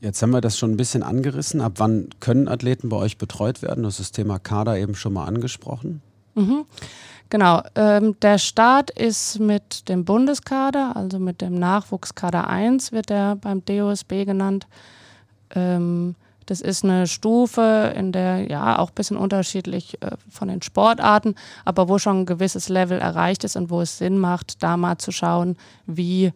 Jetzt 0.00 0.20
haben 0.20 0.32
wir 0.32 0.42
das 0.42 0.58
schon 0.58 0.72
ein 0.72 0.76
bisschen 0.76 1.02
angerissen. 1.02 1.62
Ab 1.62 1.74
wann 1.76 2.10
können 2.20 2.48
Athleten 2.48 2.90
bei 2.90 2.96
euch 2.96 3.16
betreut 3.16 3.62
werden? 3.62 3.82
Du 3.82 3.86
hast 3.86 4.00
das 4.00 4.12
Thema 4.12 4.38
Kader 4.38 4.76
eben 4.76 4.94
schon 4.94 5.14
mal 5.14 5.24
angesprochen. 5.24 6.02
Mhm. 6.34 6.66
Genau. 7.30 7.62
Ähm, 7.74 8.16
der 8.20 8.38
Start 8.38 8.90
ist 8.90 9.40
mit 9.40 9.88
dem 9.88 10.04
Bundeskader, 10.04 10.94
also 10.94 11.18
mit 11.18 11.40
dem 11.40 11.54
Nachwuchskader 11.58 12.48
1 12.48 12.92
wird 12.92 13.10
der 13.10 13.36
beim 13.36 13.64
DOSB 13.64 14.24
genannt. 14.24 14.66
Ähm, 15.54 16.14
das 16.46 16.60
ist 16.60 16.84
eine 16.84 17.06
Stufe, 17.06 17.92
in 17.96 18.12
der 18.12 18.50
ja 18.50 18.78
auch 18.78 18.90
ein 18.90 18.94
bisschen 18.94 19.16
unterschiedlich 19.16 20.00
äh, 20.02 20.10
von 20.28 20.48
den 20.48 20.62
Sportarten, 20.62 21.34
aber 21.64 21.88
wo 21.88 21.98
schon 21.98 22.20
ein 22.20 22.26
gewisses 22.26 22.68
Level 22.68 22.98
erreicht 22.98 23.44
ist 23.44 23.56
und 23.56 23.70
wo 23.70 23.80
es 23.80 23.98
Sinn 23.98 24.18
macht, 24.18 24.62
da 24.62 24.76
mal 24.76 24.98
zu 24.98 25.10
schauen, 25.10 25.56
wie 25.86 26.32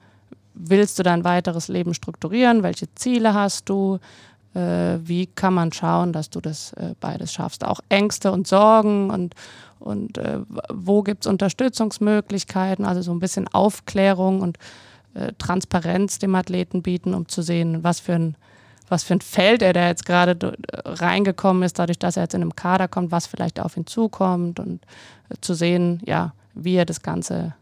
willst 0.54 0.98
du 0.98 1.02
dein 1.02 1.24
weiteres 1.24 1.68
Leben 1.68 1.94
strukturieren, 1.94 2.62
welche 2.62 2.92
Ziele 2.94 3.34
hast 3.34 3.68
du, 3.68 3.98
äh, 4.54 4.98
wie 5.02 5.26
kann 5.26 5.54
man 5.54 5.72
schauen, 5.72 6.12
dass 6.12 6.30
du 6.30 6.40
das 6.40 6.72
äh, 6.72 6.94
beides 7.00 7.32
schaffst. 7.32 7.64
Auch 7.64 7.80
Ängste 7.88 8.32
und 8.32 8.46
Sorgen 8.46 9.10
und, 9.10 9.34
und 9.80 10.18
äh, 10.18 10.40
wo 10.70 11.02
gibt 11.02 11.24
es 11.24 11.30
Unterstützungsmöglichkeiten, 11.30 12.84
also 12.84 13.02
so 13.02 13.12
ein 13.12 13.20
bisschen 13.20 13.48
Aufklärung 13.48 14.40
und 14.40 14.58
äh, 15.14 15.32
Transparenz 15.38 16.18
dem 16.18 16.34
Athleten 16.34 16.82
bieten, 16.82 17.14
um 17.14 17.28
zu 17.28 17.42
sehen, 17.42 17.82
was 17.82 18.00
für 18.00 18.14
ein 18.14 18.36
was 18.90 19.04
für 19.04 19.14
ein 19.14 19.20
Feld 19.20 19.62
er 19.62 19.72
da 19.72 19.86
jetzt 19.86 20.06
gerade 20.06 20.56
reingekommen 20.84 21.62
ist, 21.62 21.78
dadurch, 21.78 21.98
dass 21.98 22.16
er 22.16 22.24
jetzt 22.24 22.34
in 22.34 22.40
einem 22.40 22.56
Kader 22.56 22.88
kommt, 22.88 23.12
was 23.12 23.26
vielleicht 23.26 23.60
auf 23.60 23.76
ihn 23.76 23.86
zukommt 23.86 24.58
und 24.60 24.82
äh, 25.28 25.34
zu 25.40 25.54
sehen, 25.54 26.00
ja, 26.06 26.32
wie 26.54 26.74
er 26.74 26.86
das 26.86 27.02
Ganze 27.02 27.54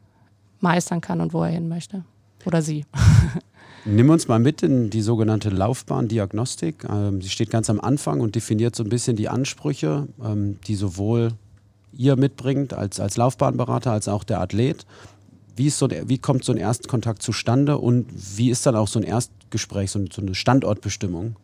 meistern 0.61 1.00
kann 1.00 1.20
und 1.20 1.32
wo 1.32 1.42
er 1.42 1.50
hin 1.50 1.68
möchte. 1.68 2.04
Oder 2.44 2.62
sie. 2.62 2.85
Nimm 3.85 4.11
uns 4.11 4.26
mal 4.28 4.38
mit 4.38 4.62
in 4.62 4.90
die 4.90 5.00
sogenannte 5.00 5.49
Laufbahndiagnostik. 5.49 6.85
Ähm, 6.88 7.23
sie 7.23 7.28
steht 7.28 7.50
ganz 7.50 7.70
am 7.70 7.80
Anfang 7.80 8.20
und 8.20 8.35
definiert 8.35 8.75
so 8.75 8.82
ein 8.82 8.88
bisschen 8.88 9.16
die 9.16 9.28
Ansprüche, 9.28 10.08
ähm, 10.25 10.58
die 10.66 10.75
sowohl 10.75 11.32
ihr 11.99 12.17
mitbringt 12.17 12.75
als, 12.75 13.00
als 13.00 13.17
Laufbahnberater 13.17 13.93
als 13.93 14.09
auch 14.09 14.25
der 14.25 14.41
Athlet. 14.41 14.87
Wie, 15.57 15.67
ist 15.67 15.79
so 15.79 15.87
der, 15.87 16.09
wie 16.09 16.19
kommt 16.19 16.45
so 16.45 16.53
ein 16.53 16.59
Erstkontakt 16.59 17.23
zustande 17.23 17.79
und 17.79 18.07
wie 18.37 18.50
ist 18.50 18.67
dann 18.67 18.76
auch 18.76 18.88
so 18.88 18.99
ein 18.99 19.05
Erstgespräch, 19.05 19.91
so, 19.91 20.00
eine 20.19 20.35
Standortbestimmung? 20.35 21.37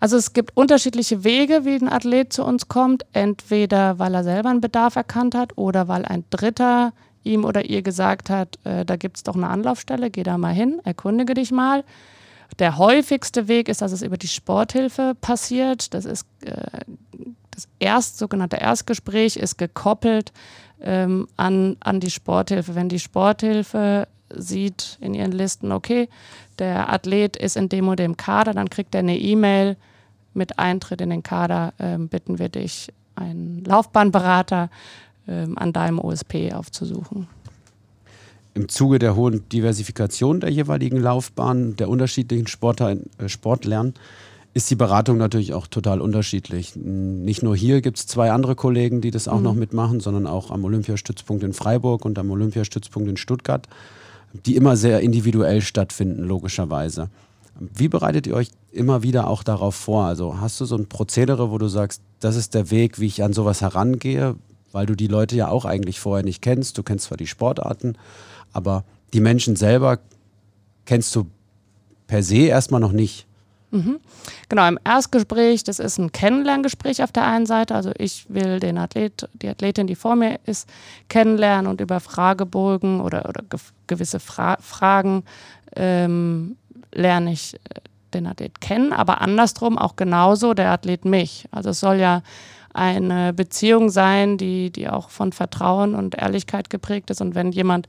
Also 0.00 0.16
es 0.16 0.32
gibt 0.32 0.56
unterschiedliche 0.56 1.24
Wege, 1.24 1.64
wie 1.64 1.74
ein 1.74 1.88
Athlet 1.88 2.32
zu 2.32 2.44
uns 2.44 2.68
kommt. 2.68 3.04
Entweder 3.12 3.98
weil 3.98 4.14
er 4.14 4.24
selber 4.24 4.50
einen 4.50 4.60
Bedarf 4.60 4.96
erkannt 4.96 5.34
hat 5.34 5.56
oder 5.56 5.88
weil 5.88 6.04
ein 6.04 6.24
Dritter 6.30 6.92
ihm 7.24 7.44
oder 7.44 7.64
ihr 7.64 7.82
gesagt 7.82 8.30
hat, 8.30 8.58
äh, 8.64 8.84
da 8.84 8.96
gibt 8.96 9.18
es 9.18 9.22
doch 9.22 9.34
eine 9.34 9.48
Anlaufstelle, 9.48 10.10
geh 10.10 10.22
da 10.22 10.38
mal 10.38 10.54
hin, 10.54 10.80
erkundige 10.84 11.34
dich 11.34 11.50
mal. 11.50 11.84
Der 12.58 12.78
häufigste 12.78 13.46
Weg 13.48 13.68
ist, 13.68 13.82
dass 13.82 13.92
es 13.92 14.02
über 14.02 14.16
die 14.16 14.28
Sporthilfe 14.28 15.14
passiert. 15.20 15.92
Das 15.94 16.04
ist 16.04 16.26
äh, 16.44 16.80
das 17.58 17.68
erst, 17.80 18.18
sogenannte 18.18 18.56
Erstgespräch 18.56 19.36
ist 19.36 19.58
gekoppelt 19.58 20.32
ähm, 20.80 21.26
an, 21.36 21.76
an 21.80 21.98
die 21.98 22.10
Sporthilfe. 22.10 22.76
Wenn 22.76 22.88
die 22.88 23.00
Sporthilfe 23.00 24.06
sieht 24.32 24.96
in 25.00 25.14
ihren 25.14 25.32
Listen, 25.32 25.72
okay, 25.72 26.08
der 26.60 26.92
Athlet 26.92 27.36
ist 27.36 27.56
in 27.56 27.68
dem 27.68 27.88
oder 27.88 27.96
dem 27.96 28.16
Kader, 28.16 28.52
dann 28.52 28.70
kriegt 28.70 28.94
er 28.94 29.00
eine 29.00 29.18
E-Mail 29.18 29.76
mit 30.34 30.58
Eintritt 30.58 31.00
in 31.00 31.10
den 31.10 31.24
Kader, 31.24 31.72
ähm, 31.80 32.08
bitten 32.08 32.38
wir 32.38 32.48
dich, 32.48 32.92
einen 33.16 33.64
Laufbahnberater 33.64 34.70
ähm, 35.26 35.58
an 35.58 35.72
deinem 35.72 35.98
OSP 35.98 36.52
aufzusuchen. 36.52 37.26
Im 38.54 38.68
Zuge 38.68 39.00
der 39.00 39.16
hohen 39.16 39.48
Diversifikation 39.48 40.38
der 40.38 40.50
jeweiligen 40.50 41.00
Laufbahnen, 41.00 41.74
der 41.74 41.88
unterschiedlichen 41.88 42.46
Sportler, 42.46 42.92
äh, 43.18 43.28
ist 44.58 44.68
die 44.72 44.74
Beratung 44.74 45.18
natürlich 45.18 45.54
auch 45.54 45.68
total 45.68 46.00
unterschiedlich. 46.00 46.74
Nicht 46.74 47.44
nur 47.44 47.54
hier 47.54 47.80
gibt 47.80 47.96
es 47.96 48.08
zwei 48.08 48.32
andere 48.32 48.56
Kollegen, 48.56 49.00
die 49.00 49.12
das 49.12 49.28
auch 49.28 49.36
mhm. 49.36 49.44
noch 49.44 49.54
mitmachen, 49.54 50.00
sondern 50.00 50.26
auch 50.26 50.50
am 50.50 50.64
Olympiastützpunkt 50.64 51.44
in 51.44 51.52
Freiburg 51.52 52.04
und 52.04 52.18
am 52.18 52.28
Olympiastützpunkt 52.32 53.08
in 53.08 53.16
Stuttgart, 53.16 53.68
die 54.32 54.56
immer 54.56 54.76
sehr 54.76 54.98
individuell 54.98 55.60
stattfinden, 55.60 56.24
logischerweise. 56.24 57.08
Wie 57.60 57.86
bereitet 57.86 58.26
ihr 58.26 58.34
euch 58.34 58.50
immer 58.72 59.04
wieder 59.04 59.28
auch 59.28 59.44
darauf 59.44 59.76
vor? 59.76 60.06
Also 60.06 60.40
hast 60.40 60.60
du 60.60 60.64
so 60.64 60.74
ein 60.74 60.88
Prozedere, 60.88 61.52
wo 61.52 61.58
du 61.58 61.68
sagst, 61.68 62.02
das 62.18 62.34
ist 62.34 62.54
der 62.54 62.72
Weg, 62.72 62.98
wie 62.98 63.06
ich 63.06 63.22
an 63.22 63.32
sowas 63.32 63.60
herangehe, 63.60 64.34
weil 64.72 64.86
du 64.86 64.96
die 64.96 65.06
Leute 65.06 65.36
ja 65.36 65.50
auch 65.50 65.66
eigentlich 65.66 66.00
vorher 66.00 66.24
nicht 66.24 66.42
kennst. 66.42 66.76
Du 66.78 66.82
kennst 66.82 67.04
zwar 67.04 67.16
die 67.16 67.28
Sportarten, 67.28 67.96
aber 68.52 68.82
die 69.12 69.20
Menschen 69.20 69.54
selber 69.54 70.00
kennst 70.84 71.14
du 71.14 71.26
per 72.08 72.24
se 72.24 72.38
erstmal 72.38 72.80
noch 72.80 72.90
nicht. 72.90 73.27
Mhm. 73.70 74.00
Genau, 74.48 74.66
im 74.66 74.78
Erstgespräch, 74.82 75.62
das 75.62 75.78
ist 75.78 75.98
ein 75.98 76.10
Kennenlerngespräch 76.10 77.02
auf 77.02 77.12
der 77.12 77.26
einen 77.26 77.46
Seite. 77.46 77.74
Also 77.74 77.92
ich 77.98 78.24
will 78.28 78.60
den 78.60 78.78
Athlet, 78.78 79.28
die 79.34 79.48
Athletin, 79.48 79.86
die 79.86 79.94
vor 79.94 80.16
mir 80.16 80.40
ist, 80.46 80.68
kennenlernen 81.08 81.66
und 81.66 81.80
über 81.80 82.00
Fragebogen 82.00 83.00
oder, 83.00 83.28
oder 83.28 83.42
gewisse 83.86 84.20
Fra 84.20 84.56
Fragen 84.60 85.24
ähm, 85.76 86.56
lerne 86.92 87.32
ich 87.32 87.54
äh, 87.54 87.58
den 88.14 88.26
Athlet 88.26 88.60
kennen, 88.62 88.94
aber 88.94 89.20
andersrum 89.20 89.76
auch 89.76 89.96
genauso 89.96 90.54
der 90.54 90.70
Athlet 90.70 91.04
mich. 91.04 91.46
Also 91.50 91.70
es 91.70 91.80
soll 91.80 91.96
ja 91.96 92.22
eine 92.72 93.32
Beziehung 93.34 93.90
sein, 93.90 94.38
die, 94.38 94.70
die 94.70 94.88
auch 94.88 95.10
von 95.10 95.32
Vertrauen 95.32 95.94
und 95.94 96.14
Ehrlichkeit 96.14 96.70
geprägt 96.70 97.10
ist. 97.10 97.20
Und 97.20 97.34
wenn 97.34 97.52
jemand 97.52 97.86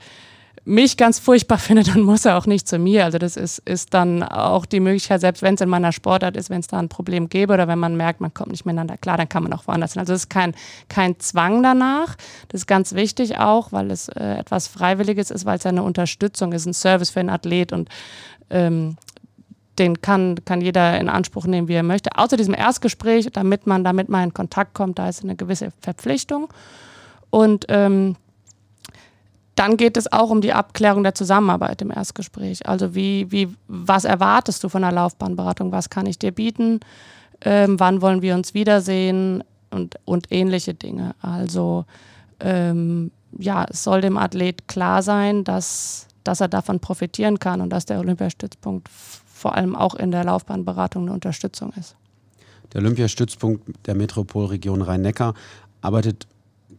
mich 0.66 0.98
ganz 0.98 1.20
furchtbar 1.20 1.58
findet, 1.60 1.90
dann 1.90 2.02
muss 2.02 2.26
er 2.26 2.38
auch 2.38 2.46
nicht 2.46 2.68
zu 2.68 2.78
mir. 2.78 3.06
Also 3.06 3.18
das 3.18 3.38
ist, 3.38 3.60
ist 3.60 3.94
dann 3.94 4.24
auch 4.24 4.66
die 4.66 4.80
Möglichkeit, 4.80 5.22
selbst 5.22 5.42
wenn 5.42 5.56
es 5.56 5.62
in 5.62 5.70
meiner 5.70 5.92
Sportart 5.92 6.38
ist, 6.38 6.50
wenn 6.50 6.60
es 6.60 6.68
da 6.68 6.80
ein 6.80 6.90
Problem 6.90 7.30
gäbe 7.30 7.54
oder 7.54 7.68
wenn 7.68 7.80
man 7.80 7.96
merkt, 7.96 8.22
man 8.22 8.34
kommt 8.34 8.52
nicht 8.52 8.66
miteinander 8.66 8.98
klar, 8.98 9.18
dann 9.18 9.30
kann 9.30 9.44
man 9.44 9.54
auch 9.54 9.68
woanders 9.68 9.94
hin. 9.94 10.00
Also 10.00 10.14
es 10.14 10.22
ist 10.22 10.30
kein, 10.30 10.54
kein 10.88 11.20
Zwang 11.20 11.64
danach. 11.64 12.16
Das 12.50 12.62
ist 12.62 12.68
ganz 12.68 12.94
wichtig 12.94 13.38
auch, 13.38 13.72
weil 13.72 13.92
es 13.92 14.10
äh, 14.10 14.38
etwas 14.38 14.68
Freiwilliges 14.68 15.32
ist, 15.32 15.46
weil 15.46 15.58
es 15.58 15.66
eine 15.66 15.84
Unterstützung 15.84 16.54
ist, 16.54 16.66
ein 16.66 16.74
Service 16.74 17.10
für 17.10 17.20
einen 17.20 17.30
Athlet 17.30 17.74
und 17.74 17.90
ähm, 18.50 18.98
den 19.80 20.02
kann, 20.02 20.44
kann 20.46 20.62
jeder 20.62 21.00
in 21.00 21.10
Anspruch 21.10 21.46
nehmen, 21.46 21.68
wie 21.68 21.74
er 21.74 21.84
möchte. 21.84 22.12
Außer 22.16 22.38
diesem 22.38 22.54
Erstgespräch, 22.54 23.30
damit 23.32 23.66
man 23.66 23.84
damit 23.84 24.10
mal 24.10 24.24
in 24.24 24.34
Kontakt 24.34 24.74
kommt, 24.74 25.00
da 25.00 25.08
ist 25.08 25.24
eine 25.24 25.36
gewisse 25.36 25.72
Verpflichtung. 25.80 26.50
Und 27.30 27.66
ähm, 27.70 28.16
dann 29.60 29.76
geht 29.76 29.98
es 29.98 30.10
auch 30.10 30.30
um 30.30 30.40
die 30.40 30.54
Abklärung 30.54 31.04
der 31.04 31.16
Zusammenarbeit 31.16 31.82
im 31.82 31.92
Erstgespräch. 31.92 32.66
Also 32.66 32.96
wie, 32.96 33.30
wie, 33.30 33.50
was 33.68 34.06
erwartest 34.06 34.64
du 34.64 34.70
von 34.70 34.84
der 34.84 34.94
Laufbahnberatung? 34.94 35.74
Was 35.74 35.90
kann 35.90 36.06
ich 36.06 36.18
dir 36.18 36.32
bieten? 36.32 36.80
Ähm, 37.42 37.78
wann 37.78 38.02
wollen 38.02 38.22
wir 38.22 38.36
uns 38.36 38.54
wiedersehen? 38.54 39.44
Und, 39.70 39.98
und 40.06 40.32
ähnliche 40.32 40.74
Dinge. 40.74 41.14
Also 41.22 41.86
ähm, 42.40 43.12
ja, 43.38 43.66
es 43.70 43.84
soll 43.84 44.00
dem 44.00 44.18
Athlet 44.18 44.68
klar 44.70 45.04
sein, 45.04 45.44
dass, 45.44 46.08
dass 46.24 46.40
er 46.40 46.48
davon 46.48 46.80
profitieren 46.80 47.38
kann 47.38 47.60
und 47.60 47.70
dass 47.70 47.86
der 47.86 48.00
Olympiastützpunkt 48.00 48.88
vor 48.90 49.56
allem 49.56 49.76
auch 49.76 49.94
in 49.94 50.12
der 50.12 50.24
Laufbahnberatung 50.24 51.04
eine 51.04 51.14
Unterstützung 51.14 51.74
ist. 51.78 51.96
Der 52.74 52.82
Olympiastützpunkt 52.82 53.86
der 53.86 53.96
Metropolregion 53.96 54.82
Rhein-Neckar 54.82 55.34
arbeitet 55.82 56.28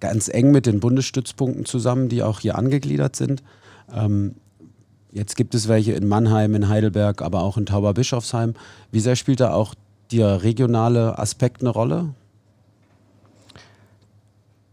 ganz 0.00 0.28
eng 0.28 0.50
mit 0.50 0.66
den 0.66 0.80
Bundesstützpunkten 0.80 1.64
zusammen, 1.64 2.08
die 2.08 2.22
auch 2.22 2.40
hier 2.40 2.56
angegliedert 2.56 3.16
sind. 3.16 3.42
Ähm, 3.94 4.34
jetzt 5.12 5.36
gibt 5.36 5.54
es 5.54 5.68
welche 5.68 5.92
in 5.92 6.08
Mannheim, 6.08 6.54
in 6.54 6.68
Heidelberg, 6.68 7.22
aber 7.22 7.42
auch 7.42 7.56
in 7.56 7.66
Tauberbischofsheim. 7.66 8.54
Wie 8.90 9.00
sehr 9.00 9.16
spielt 9.16 9.40
da 9.40 9.52
auch 9.52 9.74
der 10.12 10.42
regionale 10.42 11.18
Aspekt 11.18 11.60
eine 11.60 11.70
Rolle? 11.70 12.14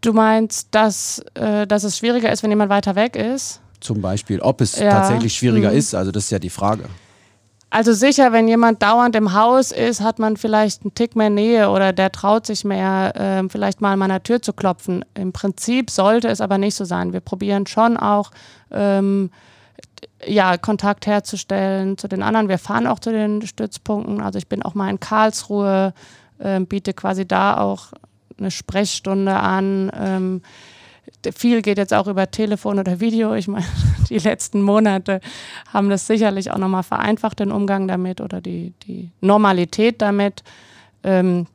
Du 0.01 0.13
meinst, 0.13 0.69
dass, 0.71 1.23
äh, 1.33 1.67
dass 1.67 1.83
es 1.83 1.97
schwieriger 1.97 2.31
ist, 2.31 2.43
wenn 2.43 2.51
jemand 2.51 2.69
weiter 2.69 2.95
weg 2.95 3.15
ist? 3.15 3.61
Zum 3.79 4.01
Beispiel, 4.01 4.39
ob 4.39 4.61
es 4.61 4.77
ja. 4.77 4.89
tatsächlich 4.89 5.33
schwieriger 5.33 5.71
mhm. 5.71 5.77
ist, 5.77 5.93
also 5.93 6.11
das 6.11 6.25
ist 6.25 6.29
ja 6.31 6.39
die 6.39 6.49
Frage. 6.49 6.85
Also 7.69 7.91
sicher, 7.91 8.31
wenn 8.31 8.47
jemand 8.47 8.81
dauernd 8.81 9.15
im 9.15 9.33
Haus 9.33 9.71
ist, 9.71 9.99
hat 10.01 10.19
man 10.19 10.37
vielleicht 10.37 10.83
einen 10.83 10.95
Tick 10.95 11.17
mehr 11.17 11.29
Nähe 11.29 11.69
oder 11.69 11.91
der 11.91 12.11
traut 12.11 12.45
sich 12.45 12.63
mehr, 12.63 13.13
äh, 13.15 13.49
vielleicht 13.49 13.81
mal 13.81 13.93
an 13.93 13.99
meiner 13.99 14.23
Tür 14.23 14.41
zu 14.41 14.53
klopfen. 14.53 15.03
Im 15.15 15.33
Prinzip 15.33 15.91
sollte 15.91 16.29
es 16.29 16.39
aber 16.39 16.57
nicht 16.57 16.75
so 16.75 16.85
sein. 16.85 17.11
Wir 17.11 17.19
probieren 17.19 17.67
schon 17.67 17.97
auch, 17.97 18.31
ähm, 18.71 19.31
ja, 20.25 20.57
Kontakt 20.57 21.07
herzustellen 21.07 21.97
zu 21.97 22.07
den 22.07 22.23
anderen. 22.23 22.47
Wir 22.47 22.57
fahren 22.57 22.87
auch 22.87 22.99
zu 22.99 23.11
den 23.11 23.45
Stützpunkten. 23.45 24.21
Also 24.21 24.39
ich 24.39 24.47
bin 24.47 24.63
auch 24.63 24.73
mal 24.73 24.89
in 24.89 24.99
Karlsruhe, 24.99 25.93
äh, 26.39 26.59
biete 26.61 26.93
quasi 26.93 27.27
da 27.27 27.57
auch 27.57 27.91
eine 28.39 28.51
Sprechstunde 28.51 29.35
an. 29.35 29.91
Ähm, 29.93 30.41
viel 31.35 31.61
geht 31.61 31.77
jetzt 31.77 31.93
auch 31.93 32.07
über 32.07 32.31
Telefon 32.31 32.79
oder 32.79 32.99
Video. 32.99 33.33
Ich 33.33 33.47
meine, 33.47 33.65
die 34.09 34.17
letzten 34.17 34.61
Monate 34.61 35.21
haben 35.73 35.89
das 35.89 36.07
sicherlich 36.07 36.51
auch 36.51 36.57
nochmal 36.57 36.83
vereinfacht, 36.83 37.39
den 37.39 37.51
Umgang 37.51 37.87
damit 37.87 38.21
oder 38.21 38.41
die, 38.41 38.73
die 38.83 39.11
Normalität 39.21 40.01
damit. 40.01 40.43
Ähm, 41.03 41.47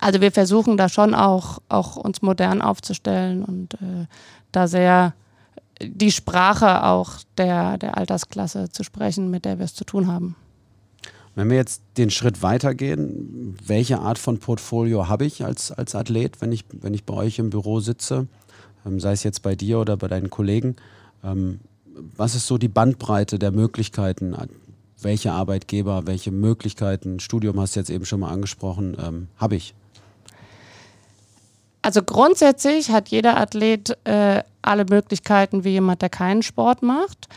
also 0.00 0.20
wir 0.20 0.32
versuchen 0.32 0.76
da 0.76 0.88
schon 0.88 1.14
auch, 1.14 1.60
auch 1.68 1.96
uns 1.96 2.22
modern 2.22 2.60
aufzustellen 2.60 3.42
und 3.42 3.74
äh, 3.74 4.06
da 4.52 4.68
sehr 4.68 5.14
die 5.80 6.12
Sprache 6.12 6.84
auch 6.84 7.12
der, 7.36 7.78
der 7.78 7.96
Altersklasse 7.98 8.70
zu 8.70 8.82
sprechen, 8.82 9.30
mit 9.30 9.44
der 9.44 9.58
wir 9.58 9.64
es 9.64 9.74
zu 9.74 9.84
tun 9.84 10.06
haben. 10.06 10.36
Wenn 11.34 11.50
wir 11.50 11.56
jetzt 11.56 11.82
den 11.98 12.08
Schritt 12.08 12.42
weitergehen, 12.42 13.58
welche 13.62 13.98
Art 13.98 14.18
von 14.18 14.38
Portfolio 14.38 15.06
habe 15.08 15.26
ich 15.26 15.44
als, 15.44 15.70
als 15.70 15.94
Athlet, 15.94 16.40
wenn 16.40 16.50
ich, 16.50 16.64
wenn 16.72 16.94
ich 16.94 17.04
bei 17.04 17.12
euch 17.12 17.38
im 17.38 17.50
Büro 17.50 17.80
sitze? 17.80 18.26
ähm, 18.86 19.00
sei 19.00 19.12
es 19.12 19.24
jetzt 19.24 19.42
bei 19.42 19.54
dir 19.54 19.78
oder 19.78 19.96
bei 19.96 20.08
deinen 20.08 20.30
Kollegen. 20.30 20.76
Ähm, 21.24 21.60
was 22.16 22.34
ist 22.34 22.46
so 22.46 22.58
die 22.58 22.68
Bandbreite 22.68 23.38
der 23.38 23.52
Möglichkeiten? 23.52 24.36
Welche 25.00 25.32
Arbeitgeber, 25.32 26.06
welche 26.06 26.30
Möglichkeiten, 26.30 27.20
Studium 27.20 27.60
hast 27.60 27.76
du 27.76 27.80
jetzt 27.80 27.90
eben 27.90 28.04
schon 28.04 28.20
mal 28.20 28.30
angesprochen, 28.30 28.96
ähm, 29.00 29.28
habe 29.36 29.56
ich? 29.56 29.74
Also 31.82 32.02
grundsätzlich 32.02 32.90
hat 32.90 33.08
jeder 33.08 33.36
Athlet 33.38 33.96
äh, 34.04 34.42
alle 34.62 34.84
Möglichkeiten 34.84 35.64
wie 35.64 35.70
jemand, 35.70 36.02
der 36.02 36.08
keinen 36.08 36.42
Sport 36.42 36.82
macht. 36.82 37.28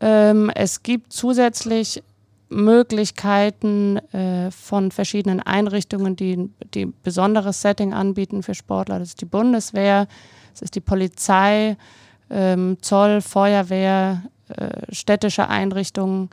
Ähm, 0.00 0.50
es 0.54 0.82
gibt 0.82 1.12
zusätzlich 1.12 2.02
Möglichkeiten 2.50 3.96
äh, 4.12 4.50
von 4.50 4.90
verschiedenen 4.90 5.40
Einrichtungen, 5.40 6.16
die, 6.16 6.50
ein 6.76 6.94
besonderes 7.02 7.62
Setting 7.62 7.94
anbieten 7.94 8.42
für 8.42 8.54
Sportler. 8.54 8.98
Das 8.98 9.08
ist 9.08 9.20
die 9.20 9.26
Bundeswehr, 9.26 10.06
es 10.54 10.62
ist 10.62 10.74
die 10.74 10.80
Polizei, 10.80 11.76
ähm, 12.30 12.78
Zoll, 12.80 13.20
Feuerwehr, 13.20 14.22
äh, 14.48 14.94
städtische 14.94 15.48
Einrichtungen. 15.48 16.30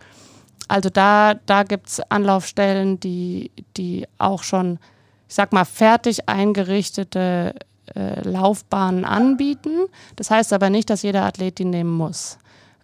Also 0.67 0.89
da, 0.89 1.35
da 1.45 1.63
gibt 1.63 1.89
es 1.89 2.01
Anlaufstellen, 2.09 2.99
die, 2.99 3.51
die 3.77 4.07
auch 4.17 4.43
schon, 4.43 4.79
ich 5.27 5.35
sag 5.35 5.53
mal, 5.53 5.65
fertig 5.65 6.29
eingerichtete 6.29 7.55
äh, 7.95 8.27
Laufbahnen 8.27 9.05
anbieten. 9.05 9.87
Das 10.15 10.31
heißt 10.31 10.53
aber 10.53 10.69
nicht, 10.69 10.89
dass 10.89 11.01
jeder 11.01 11.23
Athlet 11.23 11.59
die 11.59 11.65
nehmen 11.65 11.91
muss. 11.91 12.37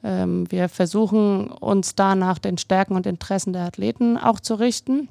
Ähm, 0.04 0.52
wir 0.52 0.70
versuchen 0.70 1.48
uns 1.48 1.96
da 1.96 2.16
nach 2.16 2.40
den 2.40 2.58
Stärken 2.58 2.96
und 2.96 3.06
Interessen 3.06 3.54
der 3.54 3.64
Athleten 3.64 4.18
auch 4.18 4.40
zu 4.40 4.56
richten 4.56 5.10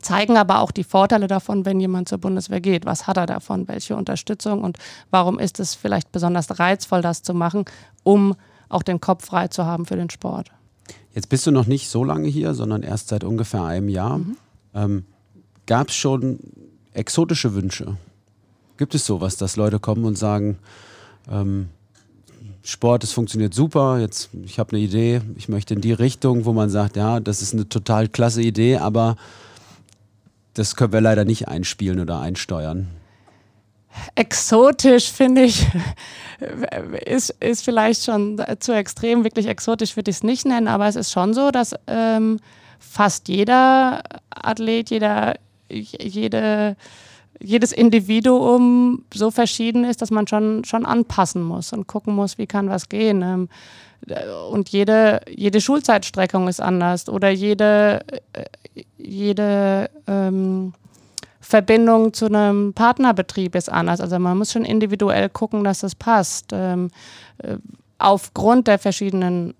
zeigen 0.00 0.36
aber 0.36 0.60
auch 0.60 0.70
die 0.70 0.84
Vorteile 0.84 1.26
davon, 1.26 1.64
wenn 1.64 1.80
jemand 1.80 2.08
zur 2.08 2.18
Bundeswehr 2.18 2.60
geht. 2.60 2.86
Was 2.86 3.06
hat 3.06 3.16
er 3.16 3.26
davon? 3.26 3.68
Welche 3.68 3.96
Unterstützung? 3.96 4.62
Und 4.62 4.78
warum 5.10 5.38
ist 5.38 5.60
es 5.60 5.74
vielleicht 5.74 6.12
besonders 6.12 6.58
reizvoll, 6.58 7.02
das 7.02 7.22
zu 7.22 7.34
machen, 7.34 7.64
um 8.04 8.34
auch 8.68 8.82
den 8.82 9.00
Kopf 9.00 9.26
frei 9.26 9.48
zu 9.48 9.64
haben 9.64 9.86
für 9.86 9.96
den 9.96 10.10
Sport? 10.10 10.50
Jetzt 11.14 11.28
bist 11.28 11.46
du 11.46 11.50
noch 11.50 11.66
nicht 11.66 11.88
so 11.88 12.04
lange 12.04 12.28
hier, 12.28 12.54
sondern 12.54 12.82
erst 12.82 13.08
seit 13.08 13.24
ungefähr 13.24 13.64
einem 13.64 13.88
Jahr. 13.88 14.18
Mhm. 14.18 14.36
Ähm, 14.74 15.04
Gab 15.66 15.88
es 15.88 15.96
schon 15.96 16.38
exotische 16.94 17.54
Wünsche? 17.54 17.96
Gibt 18.78 18.94
es 18.94 19.04
sowas, 19.04 19.36
dass 19.36 19.56
Leute 19.56 19.78
kommen 19.78 20.04
und 20.04 20.16
sagen, 20.16 20.58
ähm, 21.30 21.68
Sport, 22.62 23.04
es 23.04 23.12
funktioniert 23.12 23.52
super, 23.54 23.98
jetzt 23.98 24.30
ich 24.44 24.58
habe 24.58 24.72
eine 24.72 24.80
Idee, 24.80 25.20
ich 25.36 25.48
möchte 25.48 25.74
in 25.74 25.80
die 25.80 25.92
Richtung, 25.92 26.44
wo 26.44 26.52
man 26.52 26.70
sagt, 26.70 26.96
ja, 26.96 27.20
das 27.20 27.42
ist 27.42 27.54
eine 27.54 27.68
total 27.68 28.08
klasse 28.08 28.42
Idee, 28.42 28.76
aber 28.76 29.16
das 30.58 30.74
können 30.74 30.92
wir 30.92 31.00
leider 31.00 31.24
nicht 31.24 31.48
einspielen 31.48 32.00
oder 32.00 32.20
einsteuern. 32.20 32.88
Exotisch 34.14 35.10
finde 35.10 35.42
ich, 35.44 35.66
ist, 37.06 37.30
ist 37.40 37.64
vielleicht 37.64 38.04
schon 38.04 38.42
zu 38.58 38.72
extrem. 38.72 39.24
Wirklich 39.24 39.46
exotisch 39.46 39.96
würde 39.96 40.10
ich 40.10 40.18
es 40.18 40.22
nicht 40.22 40.46
nennen, 40.46 40.68
aber 40.68 40.86
es 40.86 40.96
ist 40.96 41.12
schon 41.12 41.32
so, 41.32 41.50
dass 41.50 41.74
ähm, 41.86 42.38
fast 42.78 43.28
jeder 43.28 44.02
Athlet, 44.30 44.90
jeder, 44.90 45.34
jede, 45.68 46.76
jedes 47.40 47.72
Individuum 47.72 49.04
so 49.14 49.30
verschieden 49.30 49.84
ist, 49.84 50.02
dass 50.02 50.10
man 50.10 50.26
schon, 50.26 50.64
schon 50.64 50.84
anpassen 50.84 51.42
muss 51.42 51.72
und 51.72 51.86
gucken 51.86 52.14
muss, 52.14 52.38
wie 52.38 52.46
kann 52.46 52.68
was 52.68 52.88
gehen. 52.88 53.22
Ähm, 53.22 53.48
und 54.50 54.68
jede, 54.70 55.20
jede 55.28 55.60
Schulzeitstreckung 55.60 56.48
ist 56.48 56.60
anders 56.60 57.08
oder 57.08 57.30
jede, 57.30 58.00
äh, 58.32 58.44
jede 58.96 59.90
ähm, 60.06 60.72
Verbindung 61.40 62.12
zu 62.12 62.26
einem 62.26 62.74
Partnerbetrieb 62.74 63.54
ist 63.54 63.70
anders. 63.70 64.00
Also 64.00 64.18
man 64.18 64.38
muss 64.38 64.52
schon 64.52 64.64
individuell 64.64 65.28
gucken, 65.28 65.64
dass 65.64 65.80
das 65.80 65.94
passt. 65.94 66.50
Ähm, 66.52 66.90
äh, 67.38 67.56
aufgrund 67.98 68.68
der 68.68 68.78
verschiedenen 68.78 69.54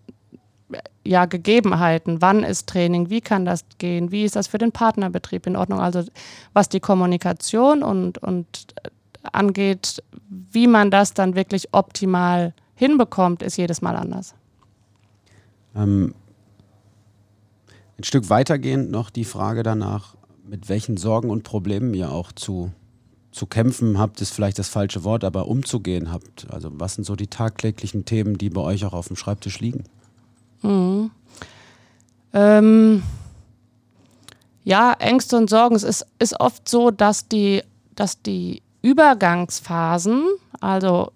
ja, 1.04 1.24
Gegebenheiten. 1.24 2.20
Wann 2.20 2.44
ist 2.44 2.68
Training? 2.68 3.08
Wie 3.08 3.22
kann 3.22 3.46
das 3.46 3.64
gehen? 3.78 4.12
Wie 4.12 4.24
ist 4.24 4.36
das 4.36 4.46
für 4.46 4.58
den 4.58 4.72
Partnerbetrieb 4.72 5.46
in 5.46 5.56
Ordnung? 5.56 5.80
Also 5.80 6.04
was 6.52 6.68
die 6.68 6.80
Kommunikation 6.80 7.82
und, 7.82 8.18
und 8.18 8.66
äh, 8.84 8.90
angeht, 9.32 10.02
wie 10.28 10.66
man 10.66 10.90
das 10.90 11.14
dann 11.14 11.34
wirklich 11.34 11.68
optimal 11.72 12.52
hinbekommt, 12.78 13.42
ist 13.42 13.56
jedes 13.56 13.82
Mal 13.82 13.96
anders. 13.96 14.34
Ähm, 15.74 16.14
ein 17.98 18.04
Stück 18.04 18.30
weitergehend 18.30 18.90
noch 18.90 19.10
die 19.10 19.24
Frage 19.24 19.64
danach, 19.64 20.14
mit 20.46 20.68
welchen 20.68 20.96
Sorgen 20.96 21.30
und 21.30 21.42
Problemen 21.42 21.92
ihr 21.92 22.12
auch 22.12 22.30
zu, 22.30 22.70
zu 23.32 23.46
kämpfen 23.46 23.98
habt, 23.98 24.20
ist 24.20 24.32
vielleicht 24.32 24.60
das 24.60 24.68
falsche 24.68 25.02
Wort, 25.02 25.24
aber 25.24 25.48
umzugehen 25.48 26.12
habt. 26.12 26.46
Also 26.50 26.70
was 26.72 26.94
sind 26.94 27.04
so 27.04 27.16
die 27.16 27.26
tagtäglichen 27.26 28.04
Themen, 28.04 28.38
die 28.38 28.48
bei 28.48 28.60
euch 28.60 28.84
auch 28.84 28.92
auf 28.92 29.08
dem 29.08 29.16
Schreibtisch 29.16 29.58
liegen? 29.58 29.84
Mhm. 30.62 31.10
Ähm, 32.32 33.02
ja, 34.62 34.92
Ängste 35.00 35.36
und 35.36 35.50
Sorgen. 35.50 35.74
Es 35.74 35.82
ist, 35.82 36.06
ist 36.20 36.38
oft 36.40 36.68
so, 36.68 36.92
dass 36.92 37.26
die, 37.26 37.62
dass 37.96 38.22
die 38.22 38.62
Übergangsphasen, 38.82 40.24
also 40.60 41.10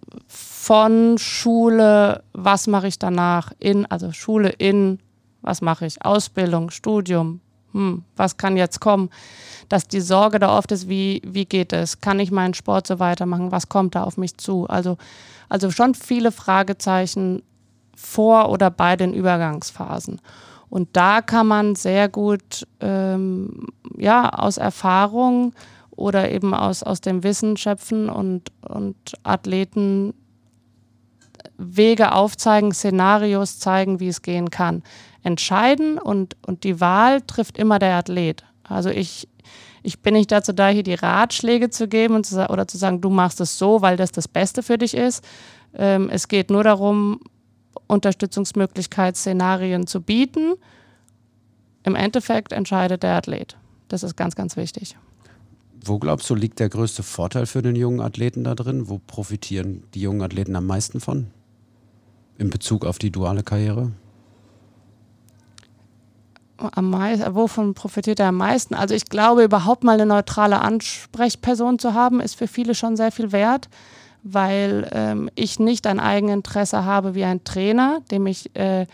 von 0.62 1.19
Schule, 1.19 2.23
was 2.35 2.69
mache 2.69 2.87
ich 2.87 2.97
danach, 2.97 3.50
in, 3.59 3.85
also 3.87 4.12
Schule 4.12 4.49
in 4.49 5.00
was 5.40 5.61
mache 5.61 5.87
ich? 5.87 6.04
Ausbildung, 6.04 6.71
Studium, 6.71 7.40
hm, 7.73 8.04
was 8.14 8.37
kann 8.37 8.57
jetzt 8.57 8.78
kommen? 8.78 9.11
Dass 9.69 9.88
die 9.88 10.00
Sorge 10.00 10.38
da 10.38 10.57
oft 10.57 10.71
ist, 10.71 10.88
wie, 10.88 11.21
wie 11.25 11.47
geht 11.47 11.73
es? 11.73 12.00
Kann 12.00 12.21
ich 12.21 12.31
meinen 12.31 12.54
Sport 12.54 12.87
so 12.87 13.00
weitermachen? 13.00 13.50
Was 13.50 13.69
kommt 13.69 13.97
da 13.97 14.04
auf 14.04 14.16
mich 14.16 14.37
zu? 14.37 14.69
Also, 14.69 14.99
also 15.49 15.73
schon 15.73 15.97
viele 15.97 16.31
Fragezeichen 16.31 17.42
vor 17.97 18.49
oder 18.49 18.71
bei 18.71 18.95
den 18.95 19.14
Übergangsphasen. 19.14 20.21
Und 20.69 20.90
da 20.92 21.23
kann 21.23 21.49
man 21.49 21.75
sehr 21.75 22.09
gut 22.09 22.69
ähm, 22.78 23.66
ja, 23.97 24.28
aus 24.28 24.59
Erfahrung 24.59 25.54
oder 25.90 26.31
eben 26.31 26.54
aus, 26.54 26.85
aus 26.85 27.00
dem 27.00 27.25
Wissen 27.25 27.57
schöpfen 27.57 28.09
und, 28.09 28.52
und 28.69 28.97
Athleten 29.25 30.14
Wege 31.56 32.12
aufzeigen, 32.12 32.72
Szenarios 32.72 33.58
zeigen, 33.58 34.00
wie 34.00 34.08
es 34.08 34.22
gehen 34.22 34.50
kann 34.50 34.82
entscheiden 35.22 35.99
und, 35.99 36.37
und 36.46 36.64
die 36.64 36.80
Wahl 36.80 37.22
trifft 37.22 37.56
immer 37.58 37.78
der 37.78 37.96
Athlet. 37.96 38.44
Also 38.64 38.90
ich, 38.90 39.28
ich 39.82 40.00
bin 40.00 40.14
nicht 40.14 40.32
dazu 40.32 40.52
da, 40.52 40.68
hier 40.68 40.82
die 40.82 40.94
Ratschläge 40.94 41.70
zu 41.70 41.88
geben 41.88 42.14
und 42.16 42.26
zu, 42.26 42.49
oder 42.50 42.66
zu 42.66 42.76
sagen, 42.76 43.00
du 43.00 43.11
machst 43.11 43.40
es 43.40 43.58
so, 43.58 43.82
weil 43.82 43.96
das 43.96 44.12
das 44.12 44.28
Beste 44.28 44.62
für 44.62 44.78
dich 44.78 44.94
ist. 44.94 45.25
Ähm, 45.75 46.08
es 46.11 46.28
geht 46.28 46.50
nur 46.50 46.64
darum, 46.64 47.20
Unterstützungsmöglichkeiten, 47.87 49.14
Szenarien 49.14 49.87
zu 49.87 50.00
bieten. 50.00 50.54
Im 51.85 51.94
Endeffekt 51.94 52.52
entscheidet 52.52 53.02
der 53.02 53.16
Athlet. 53.16 53.57
Das 53.88 54.02
ist 54.02 54.16
ganz, 54.16 54.35
ganz 54.35 54.57
wichtig. 54.57 54.96
Wo 55.85 55.99
glaubst 55.99 56.31
du, 56.31 56.35
liegt 56.35 56.61
der 56.61 56.68
größte 56.68 57.03
Vorteil 57.03 57.47
für 57.47 57.62
den 57.62 57.75
jungen 57.77 58.01
Athleten 58.01 58.45
da 58.45 58.55
drin? 58.55 58.88
Wo 58.88 58.99
profitieren 58.99 59.83
die 59.95 60.01
jungen 60.01 60.23
Athleten 60.23 60.55
am 60.55 60.66
meisten 60.66 61.01
von? 61.01 61.29
In 62.38 62.51
Bezug 62.51 62.85
auf 62.85 62.99
die 62.99 63.11
duale 63.11 63.42
Karriere? 63.42 63.92
am 66.71 66.90
meisten, 66.90 67.35
wovon 67.35 67.75
profitiert 67.75 68.21
er 68.21 68.29
am 68.29 68.37
meisten? 68.37 68.75
Also 68.75 68.95
ich 68.95 69.07
glaube, 69.07 69.45
überhaupt 69.45 69.85
mal 69.85 69.95
eine 69.95 70.07
neutrale 70.07 70.61
Ansprechperson 70.61 71.79
zu 71.79 71.95
haben, 71.95 72.21
ist 72.21 72.37
für 72.37 72.47
viele 72.47 72.75
schon 72.75 72.97
sehr 72.97 73.12
viel 73.12 73.33
wert, 73.33 73.68
weil 74.22 74.88
ähm, 74.92 75.30
ich 75.35 75.58
nicht 75.58 75.87
ein 75.87 76.00
Eigeninteresse 76.00 76.85
habe 76.85 77.14
wie 77.14 77.24
ein 77.24 77.44
Trainer, 77.44 78.00
dem 78.11 78.26
ich 78.26 78.54
äh, 78.54 78.87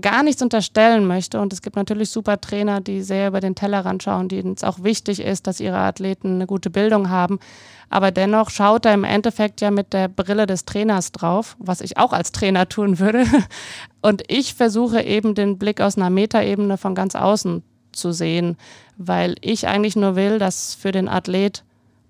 gar 0.00 0.22
nichts 0.22 0.42
unterstellen 0.42 1.06
möchte. 1.06 1.40
Und 1.40 1.52
es 1.52 1.62
gibt 1.62 1.76
natürlich 1.76 2.10
super 2.10 2.40
Trainer, 2.40 2.80
die 2.80 3.02
sehr 3.02 3.28
über 3.28 3.40
den 3.40 3.54
Tellerrand 3.54 4.02
schauen, 4.02 4.28
denen 4.28 4.54
es 4.54 4.64
auch 4.64 4.82
wichtig 4.82 5.20
ist, 5.20 5.46
dass 5.46 5.60
ihre 5.60 5.78
Athleten 5.78 6.34
eine 6.34 6.46
gute 6.46 6.70
Bildung 6.70 7.10
haben. 7.10 7.40
Aber 7.88 8.12
dennoch 8.12 8.50
schaut 8.50 8.86
er 8.86 8.94
im 8.94 9.02
Endeffekt 9.02 9.60
ja 9.60 9.72
mit 9.72 9.92
der 9.92 10.06
Brille 10.06 10.46
des 10.46 10.64
Trainers 10.64 11.10
drauf, 11.10 11.56
was 11.58 11.80
ich 11.80 11.98
auch 11.98 12.12
als 12.12 12.30
Trainer 12.30 12.68
tun 12.68 13.00
würde. 13.00 13.24
Und 14.00 14.22
ich 14.28 14.54
versuche 14.54 15.02
eben 15.02 15.34
den 15.34 15.58
Blick 15.58 15.80
aus 15.80 15.96
einer 15.96 16.10
Metaebene 16.10 16.78
von 16.78 16.94
ganz 16.94 17.16
außen 17.16 17.64
zu 17.90 18.12
sehen, 18.12 18.56
weil 18.96 19.34
ich 19.40 19.66
eigentlich 19.66 19.96
nur 19.96 20.14
will, 20.14 20.38
dass 20.38 20.74
für 20.74 20.92
den 20.92 21.08
Athlet 21.08 21.64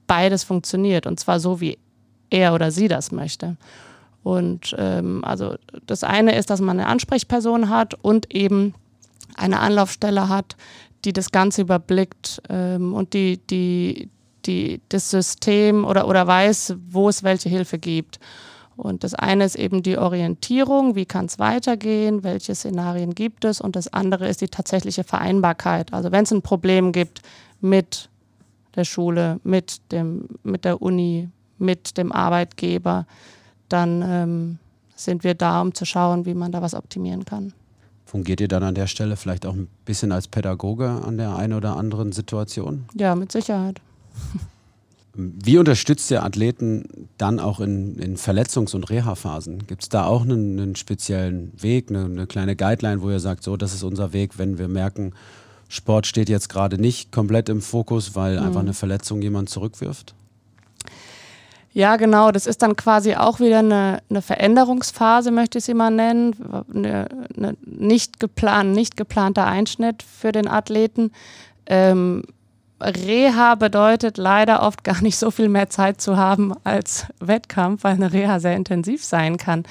beides 0.07 0.45
funktioniert. 0.45 1.07
Und 1.07 1.19
zwar 1.19 1.41
so, 1.41 1.63
wie 1.63 1.79
er 2.31 2.55
oder 2.55 2.71
sie 2.71 2.89
das 2.89 3.13
möchte. 3.13 3.57
Und 4.23 4.75
ähm, 4.79 5.25
also 5.25 5.55
das 5.87 6.05
eine 6.05 6.37
ist, 6.37 6.51
dass 6.51 6.61
man 6.61 6.79
eine 6.79 6.89
Ansprechperson 6.89 7.69
hat 7.69 7.95
und 8.03 8.35
eben 8.35 8.75
eine 9.37 9.61
Anlaufstelle 9.61 10.29
hat, 10.29 10.57
die 11.05 11.13
das 11.13 11.31
Ganze 11.31 11.63
überblickt 11.63 12.43
ähm, 12.49 12.95
und 12.95 13.15
die, 13.15 13.39
die, 13.49 14.11
die, 14.45 14.81
das 14.89 15.11
System 15.11 15.85
oder, 15.85 16.07
oder 16.07 16.27
weiß, 16.27 16.77
wo 16.89 17.09
es 17.09 17.23
welche 17.23 17.49
Hilfe 17.49 17.79
gibt. 17.79 18.21
Und 18.77 19.05
das 19.05 19.15
eine 19.15 19.45
ist 19.45 19.57
eben 19.57 19.83
die 19.83 19.99
Orientierung, 19.99 20.95
wie 20.95 21.05
kann 21.05 21.27
es 21.27 21.39
weitergehen, 21.39 22.23
welche 22.23 22.55
Szenarien 22.55 23.15
gibt 23.15 23.45
es. 23.45 23.61
Und 23.61 23.77
das 23.77 23.93
andere 23.93 24.27
ist 24.29 24.41
die 24.41 24.49
tatsächliche 24.49 25.05
Vereinbarkeit. 25.05 25.93
Also 25.93 26.13
wenn 26.13 26.25
es 26.25 26.33
ein 26.33 26.43
Problem 26.43 26.93
gibt 26.93 27.21
mit 27.61 28.09
der 28.77 28.85
Schule, 28.85 29.39
mit, 29.45 29.93
dem, 29.93 30.29
mit 30.43 30.65
der 30.65 30.81
Uni, 30.81 31.29
mit 31.61 31.97
dem 31.99 32.13
Arbeitgeber, 32.13 33.07
dann 33.69 34.03
ähm, 34.03 34.59
sind 34.97 35.25
wir 35.25 35.35
da, 35.35 35.61
um 35.61 35.75
zu 35.75 35.85
schauen, 35.85 36.27
wie 36.27 36.35
man 36.35 36.53
da 36.53 36.63
was 36.63 36.75
optimieren 36.75 37.25
kann. 37.25 37.53
Fungiert 38.05 38.41
ihr 38.41 38.49
dann 38.49 38.65
an 38.65 38.75
der 38.75 38.89
Stelle 38.89 39.17
vielleicht 39.17 39.47
auch 39.47 39.55
ein 39.55 39.69
bisschen 39.85 40.11
als 40.11 40.27
Pädagoge 40.27 40.89
an 40.89 41.17
der 41.17 41.37
einen 41.37 41.53
oder 41.53 41.77
anderen 41.77 42.13
Situation? 42.13 42.87
Ja, 42.95 43.15
mit 43.15 43.31
Sicherheit. 43.31 43.81
Wie 45.15 45.59
unterstützt 45.59 46.11
ihr 46.11 46.23
Athleten 46.23 47.09
dann 47.19 47.41
auch 47.41 47.61
in, 47.61 47.97
in 47.97 48.17
Verletzungs- 48.17 48.75
und 48.75 48.89
Reha-Phasen? 48.91 49.67
Gibt 49.67 49.83
es 49.83 49.89
da 49.89 50.05
auch 50.05 50.23
einen, 50.23 50.59
einen 50.59 50.77
speziellen 50.77 51.53
Weg, 51.61 51.91
eine, 51.91 52.05
eine, 52.05 52.27
kleine 52.27 52.55
Guideline, 52.55 53.03
wo 53.03 53.11
ihr 53.11 53.19
sagt, 53.19 53.43
so, 53.43 53.57
das 53.57 53.75
ist 53.75 53.83
unser 53.83 54.13
Weg, 54.13 54.39
wenn 54.39 54.59
wir 54.59 54.69
merken, 54.69 55.13
Sport 55.69 56.07
steht 56.07 56.29
jetzt 56.29 56.49
gerade 56.49 56.81
nicht 56.81 57.13
komplett 57.13 57.49
im 57.49 57.61
Fokus, 57.61 58.15
weil 58.15 58.39
mhm. 58.39 58.47
einfach 58.47 58.61
eine 58.61 58.75
Verletzung 58.75 59.21
jemand 59.23 59.51
zurückwirft? 59.51 60.15
Ja, 61.73 61.97
genau. 61.97 62.33
Das 62.33 62.47
ist 62.47 62.63
dann 62.63 62.75
quasi 62.75 63.15
auch 63.15 63.39
wieder 63.39 63.61
eine, 63.61 64.03
eine 64.11 64.23
Veränderungsphase, 64.23 65.31
möchte 65.31 65.59
ich 65.59 65.65
sie 65.65 65.75
mal 65.75 65.91
nennen. 65.91 66.35
Eine, 66.75 67.07
eine 67.37 67.57
nicht, 67.65 68.19
geplant, 68.19 68.73
nicht 68.73 68.97
geplanter 68.97 69.47
Einschnitt 69.47 70.03
für 70.03 70.33
den 70.33 70.49
Athleten. 70.49 71.13
Ähm, 71.67 72.25
Reha 72.81 73.55
bedeutet 73.55 74.17
leider 74.17 74.63
oft 74.63 74.85
gar 74.85 75.01
nicht 75.03 75.17
so 75.19 75.31
viel 75.31 75.49
mehr 75.49 75.69
Zeit 75.69 76.01
zu 76.01 76.17
haben 76.17 76.55
als 76.65 77.07
Wettkampf, 77.21 77.85
weil 77.85 77.95
eine 77.95 78.13
Reha 78.13 78.41
sehr 78.41 78.57
intensiv 78.57 79.05
sein 79.05 79.37
kann. 79.37 79.65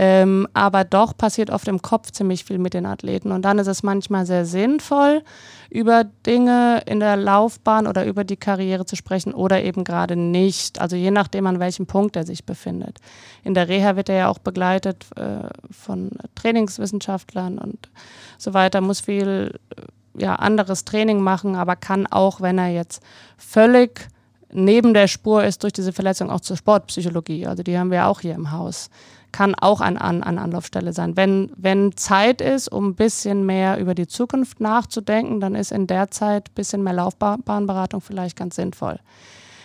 Ähm, 0.00 0.46
aber 0.54 0.84
doch 0.84 1.16
passiert 1.16 1.50
oft 1.50 1.66
im 1.66 1.82
Kopf 1.82 2.12
ziemlich 2.12 2.44
viel 2.44 2.58
mit 2.58 2.72
den 2.72 2.86
Athleten. 2.86 3.32
Und 3.32 3.42
dann 3.42 3.58
ist 3.58 3.66
es 3.66 3.82
manchmal 3.82 4.26
sehr 4.26 4.44
sinnvoll, 4.44 5.22
über 5.70 6.04
Dinge 6.04 6.82
in 6.86 7.00
der 7.00 7.16
Laufbahn 7.16 7.88
oder 7.88 8.06
über 8.06 8.22
die 8.22 8.36
Karriere 8.36 8.86
zu 8.86 8.94
sprechen 8.94 9.34
oder 9.34 9.62
eben 9.62 9.82
gerade 9.82 10.14
nicht. 10.14 10.80
Also 10.80 10.94
je 10.94 11.10
nachdem, 11.10 11.48
an 11.48 11.58
welchem 11.58 11.86
Punkt 11.86 12.14
er 12.14 12.24
sich 12.24 12.44
befindet. 12.44 12.98
In 13.42 13.54
der 13.54 13.68
Reha 13.68 13.96
wird 13.96 14.08
er 14.08 14.16
ja 14.16 14.28
auch 14.28 14.38
begleitet 14.38 15.06
äh, 15.16 15.48
von 15.70 16.10
Trainingswissenschaftlern 16.36 17.58
und 17.58 17.90
so 18.38 18.54
weiter, 18.54 18.80
muss 18.80 19.00
viel 19.00 19.58
äh, 19.76 20.22
ja, 20.22 20.36
anderes 20.36 20.84
Training 20.84 21.20
machen, 21.20 21.56
aber 21.56 21.74
kann 21.74 22.06
auch, 22.06 22.40
wenn 22.40 22.58
er 22.58 22.68
jetzt 22.68 23.02
völlig 23.36 24.08
neben 24.52 24.94
der 24.94 25.08
Spur 25.08 25.44
ist 25.44 25.62
durch 25.62 25.72
diese 25.72 25.92
Verletzung 25.92 26.30
auch 26.30 26.40
zur 26.40 26.56
Sportpsychologie. 26.56 27.46
Also 27.46 27.62
die 27.62 27.76
haben 27.76 27.90
wir 27.90 28.06
auch 28.06 28.20
hier 28.20 28.34
im 28.34 28.50
Haus 28.50 28.90
kann 29.38 29.54
auch 29.54 29.80
eine 29.80 30.00
an, 30.00 30.24
ein 30.24 30.36
Anlaufstelle 30.36 30.92
sein. 30.92 31.16
Wenn, 31.16 31.52
wenn 31.54 31.96
Zeit 31.96 32.40
ist, 32.40 32.66
um 32.72 32.88
ein 32.88 32.94
bisschen 32.96 33.46
mehr 33.46 33.78
über 33.78 33.94
die 33.94 34.08
Zukunft 34.08 34.58
nachzudenken, 34.60 35.38
dann 35.38 35.54
ist 35.54 35.70
in 35.70 35.86
der 35.86 36.10
Zeit 36.10 36.48
ein 36.48 36.54
bisschen 36.56 36.82
mehr 36.82 36.94
Laufbahnberatung 36.94 38.00
vielleicht 38.00 38.36
ganz 38.36 38.56
sinnvoll. 38.56 38.98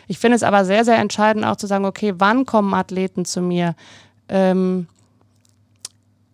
Ich 0.07 0.19
finde 0.19 0.35
es 0.35 0.43
aber 0.43 0.63
sehr, 0.63 0.85
sehr 0.85 0.99
entscheidend 0.99 1.43
auch 1.43 1.55
zu 1.55 1.65
sagen, 1.65 1.85
okay, 1.85 2.13
wann 2.19 2.45
kommen 2.45 2.71
Athleten 2.75 3.25
zu 3.25 3.41
mir? 3.41 3.73
Ähm, 4.29 4.85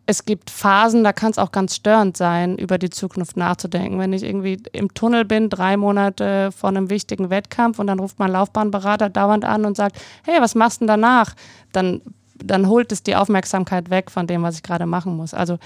es 0.05 0.25
gibt 0.25 0.49
Phasen, 0.49 1.05
da 1.05 1.13
kann 1.13 1.31
es 1.31 1.37
auch 1.37 1.53
ganz 1.53 1.77
störend 1.77 2.17
sein, 2.17 2.57
über 2.57 2.77
die 2.77 2.89
Zukunft 2.89 3.37
nachzudenken. 3.37 3.99
Wenn 3.99 4.11
ich 4.11 4.23
irgendwie 4.23 4.61
im 4.73 4.93
Tunnel 4.93 5.23
bin, 5.23 5.49
drei 5.49 5.77
Monate 5.77 6.51
vor 6.51 6.67
einem 6.67 6.89
wichtigen 6.89 7.29
Wettkampf 7.29 7.79
und 7.79 7.87
dann 7.87 7.99
ruft 7.99 8.19
mein 8.19 8.33
Laufbahnberater 8.33 9.07
dauernd 9.07 9.45
an 9.45 9.63
und 9.63 9.77
sagt, 9.77 9.97
hey, 10.25 10.41
was 10.41 10.55
machst 10.55 10.81
du 10.81 10.87
denn 10.87 10.99
danach? 10.99 11.35
Dann, 11.71 12.01
dann 12.43 12.67
holt 12.67 12.91
es 12.91 13.03
die 13.03 13.15
Aufmerksamkeit 13.15 13.89
weg 13.89 14.11
von 14.11 14.27
dem, 14.27 14.43
was 14.43 14.55
ich 14.55 14.63
gerade 14.63 14.85
machen 14.85 15.15
muss. 15.15 15.33
Also 15.33 15.57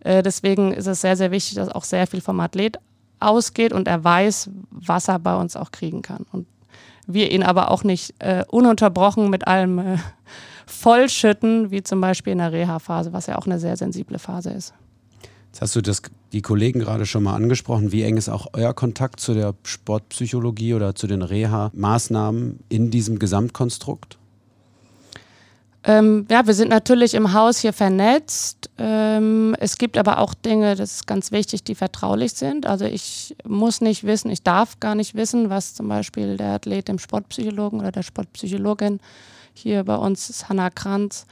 äh, 0.00 0.22
deswegen 0.22 0.72
ist 0.72 0.86
es 0.86 1.00
sehr, 1.00 1.16
sehr 1.16 1.30
wichtig, 1.30 1.54
dass 1.56 1.68
auch 1.68 1.84
sehr 1.84 2.06
viel 2.06 2.20
vom 2.20 2.40
Athlet 2.40 2.78
ausgeht 3.20 3.72
und 3.72 3.88
er 3.88 4.02
weiß, 4.02 4.50
was 4.70 5.08
er 5.08 5.18
bei 5.18 5.36
uns 5.36 5.56
auch 5.56 5.70
kriegen 5.70 6.02
kann. 6.02 6.26
Und 6.32 6.46
wir 7.06 7.30
ihn 7.30 7.42
aber 7.42 7.70
auch 7.70 7.84
nicht 7.84 8.14
äh, 8.18 8.44
ununterbrochen 8.48 9.30
mit 9.30 9.46
allem 9.46 9.78
äh, 9.78 9.98
vollschütten, 10.66 11.70
wie 11.70 11.82
zum 11.82 12.00
Beispiel 12.00 12.32
in 12.32 12.38
der 12.38 12.52
Reha-Phase, 12.52 13.12
was 13.12 13.26
ja 13.26 13.38
auch 13.38 13.46
eine 13.46 13.58
sehr 13.58 13.76
sensible 13.76 14.18
Phase 14.18 14.50
ist. 14.50 14.74
Jetzt 15.46 15.60
hast 15.60 15.76
du 15.76 15.82
das, 15.82 16.00
die 16.32 16.40
Kollegen 16.40 16.80
gerade 16.80 17.04
schon 17.04 17.24
mal 17.24 17.34
angesprochen. 17.34 17.92
Wie 17.92 18.02
eng 18.02 18.16
ist 18.16 18.30
auch 18.30 18.46
euer 18.54 18.72
Kontakt 18.72 19.20
zu 19.20 19.34
der 19.34 19.54
Sportpsychologie 19.64 20.72
oder 20.72 20.94
zu 20.94 21.06
den 21.06 21.20
Reha-Maßnahmen 21.20 22.60
in 22.70 22.90
diesem 22.90 23.18
Gesamtkonstrukt? 23.18 24.18
Ähm, 25.84 26.26
ja, 26.30 26.46
wir 26.46 26.54
sind 26.54 26.68
natürlich 26.68 27.14
im 27.14 27.32
Haus 27.32 27.58
hier 27.58 27.72
vernetzt. 27.72 28.70
Ähm, 28.78 29.56
es 29.58 29.78
gibt 29.78 29.98
aber 29.98 30.18
auch 30.18 30.32
Dinge, 30.34 30.76
das 30.76 30.92
ist 30.92 31.06
ganz 31.06 31.32
wichtig, 31.32 31.64
die 31.64 31.74
vertraulich 31.74 32.34
sind. 32.34 32.66
Also 32.66 32.84
ich 32.84 33.34
muss 33.44 33.80
nicht 33.80 34.04
wissen, 34.04 34.30
ich 34.30 34.42
darf 34.44 34.78
gar 34.78 34.94
nicht 34.94 35.16
wissen, 35.16 35.50
was 35.50 35.74
zum 35.74 35.88
Beispiel 35.88 36.36
der 36.36 36.52
Athlet 36.52 36.86
dem 36.86 37.00
Sportpsychologen 37.00 37.80
oder 37.80 37.90
der 37.90 38.02
Sportpsychologin 38.02 39.00
hier 39.54 39.84
bei 39.84 39.96
uns 39.96 40.30
ist 40.30 40.48
Hannah 40.48 40.70
Kranz, 40.70 41.26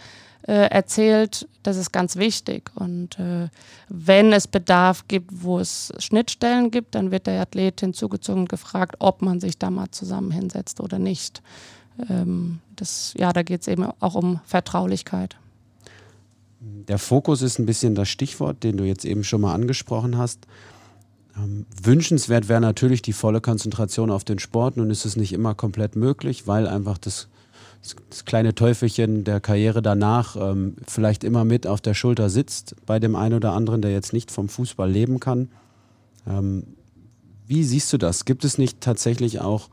äh, 0.47 0.71
erzählt, 0.71 1.47
das 1.63 1.77
ist 1.77 1.93
ganz 1.93 2.17
wichtig. 2.17 2.71
Und 2.75 3.19
äh, 3.19 3.49
wenn 3.89 4.33
es 4.33 4.47
Bedarf 4.47 5.07
gibt, 5.09 5.31
wo 5.43 5.59
es 5.59 5.93
Schnittstellen 5.99 6.71
gibt, 6.71 6.95
dann 6.95 7.11
wird 7.11 7.27
der 7.27 7.41
Athlet 7.43 7.81
hinzugezogen 7.81 8.43
und 8.43 8.49
gefragt, 8.49 8.97
ob 8.99 9.23
man 9.23 9.41
sich 9.41 9.59
da 9.59 9.71
mal 9.71 9.91
zusammen 9.91 10.31
hinsetzt 10.31 10.81
oder 10.81 10.99
nicht. 10.99 11.43
Ähm, 12.09 12.61
das, 12.77 13.15
ja, 13.17 13.33
da 13.33 13.43
geht 13.43 13.63
es 13.63 13.69
eben 13.69 13.85
auch 14.01 14.15
um 14.15 14.41
Vertraulichkeit. 14.45 15.37
Der 16.61 16.99
Fokus 16.99 17.43
ist 17.43 17.59
ein 17.59 17.67
bisschen 17.67 17.95
das 17.95 18.09
Stichwort, 18.09 18.63
den 18.63 18.77
du 18.77 18.85
jetzt 18.85 19.05
eben 19.05 19.25
schon 19.25 19.41
mal 19.41 19.55
angesprochen 19.55 20.19
hast. 20.19 20.47
Ähm, 21.37 21.67
wünschenswert 21.83 22.49
wäre 22.49 22.61
natürlich 22.61 23.03
die 23.03 23.13
volle 23.13 23.41
Konzentration 23.41 24.11
auf 24.11 24.25
den 24.25 24.39
Sport. 24.39 24.77
Nun 24.77 24.91
ist 24.91 25.05
es 25.05 25.17
nicht 25.17 25.33
immer 25.33 25.55
komplett 25.55 25.97
möglich, 25.97 26.47
weil 26.47 26.67
einfach 26.67 26.99
das 26.99 27.29
das 27.83 28.25
kleine 28.25 28.55
Teufelchen 28.55 29.25
der 29.25 29.41
Karriere 29.41 29.81
danach 29.81 30.37
ähm, 30.37 30.77
vielleicht 30.87 31.25
immer 31.25 31.45
mit 31.45 31.67
auf 31.67 31.81
der 31.81 31.95
Schulter 31.95 32.29
sitzt 32.29 32.77
bei 32.85 32.99
dem 32.99 33.17
einen 33.17 33.35
oder 33.35 33.53
anderen, 33.53 33.81
der 33.81 33.91
jetzt 33.91 34.13
nicht 34.13 34.31
vom 34.31 34.49
Fußball 34.49 34.91
leben 34.91 35.19
kann. 35.19 35.49
Ähm, 36.27 36.65
wie 37.47 37.65
siehst 37.65 37.93
du 37.93 37.99
das? 37.99 38.27
Gibt 38.27 38.45
es 38.45 38.59
nicht 38.59 38.81
tatsächlich 38.81 39.41
auch 39.41 39.71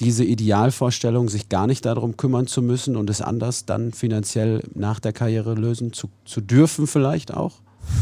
diese 0.00 0.24
Idealvorstellung, 0.24 1.28
sich 1.28 1.48
gar 1.48 1.66
nicht 1.66 1.84
darum 1.86 2.16
kümmern 2.16 2.46
zu 2.46 2.62
müssen 2.62 2.96
und 2.96 3.08
es 3.08 3.22
anders 3.22 3.64
dann 3.64 3.92
finanziell 3.92 4.62
nach 4.74 5.00
der 5.00 5.12
Karriere 5.12 5.54
lösen 5.54 5.92
zu, 5.92 6.08
zu 6.24 6.40
dürfen 6.40 6.86
vielleicht 6.86 7.32
auch? 7.34 7.54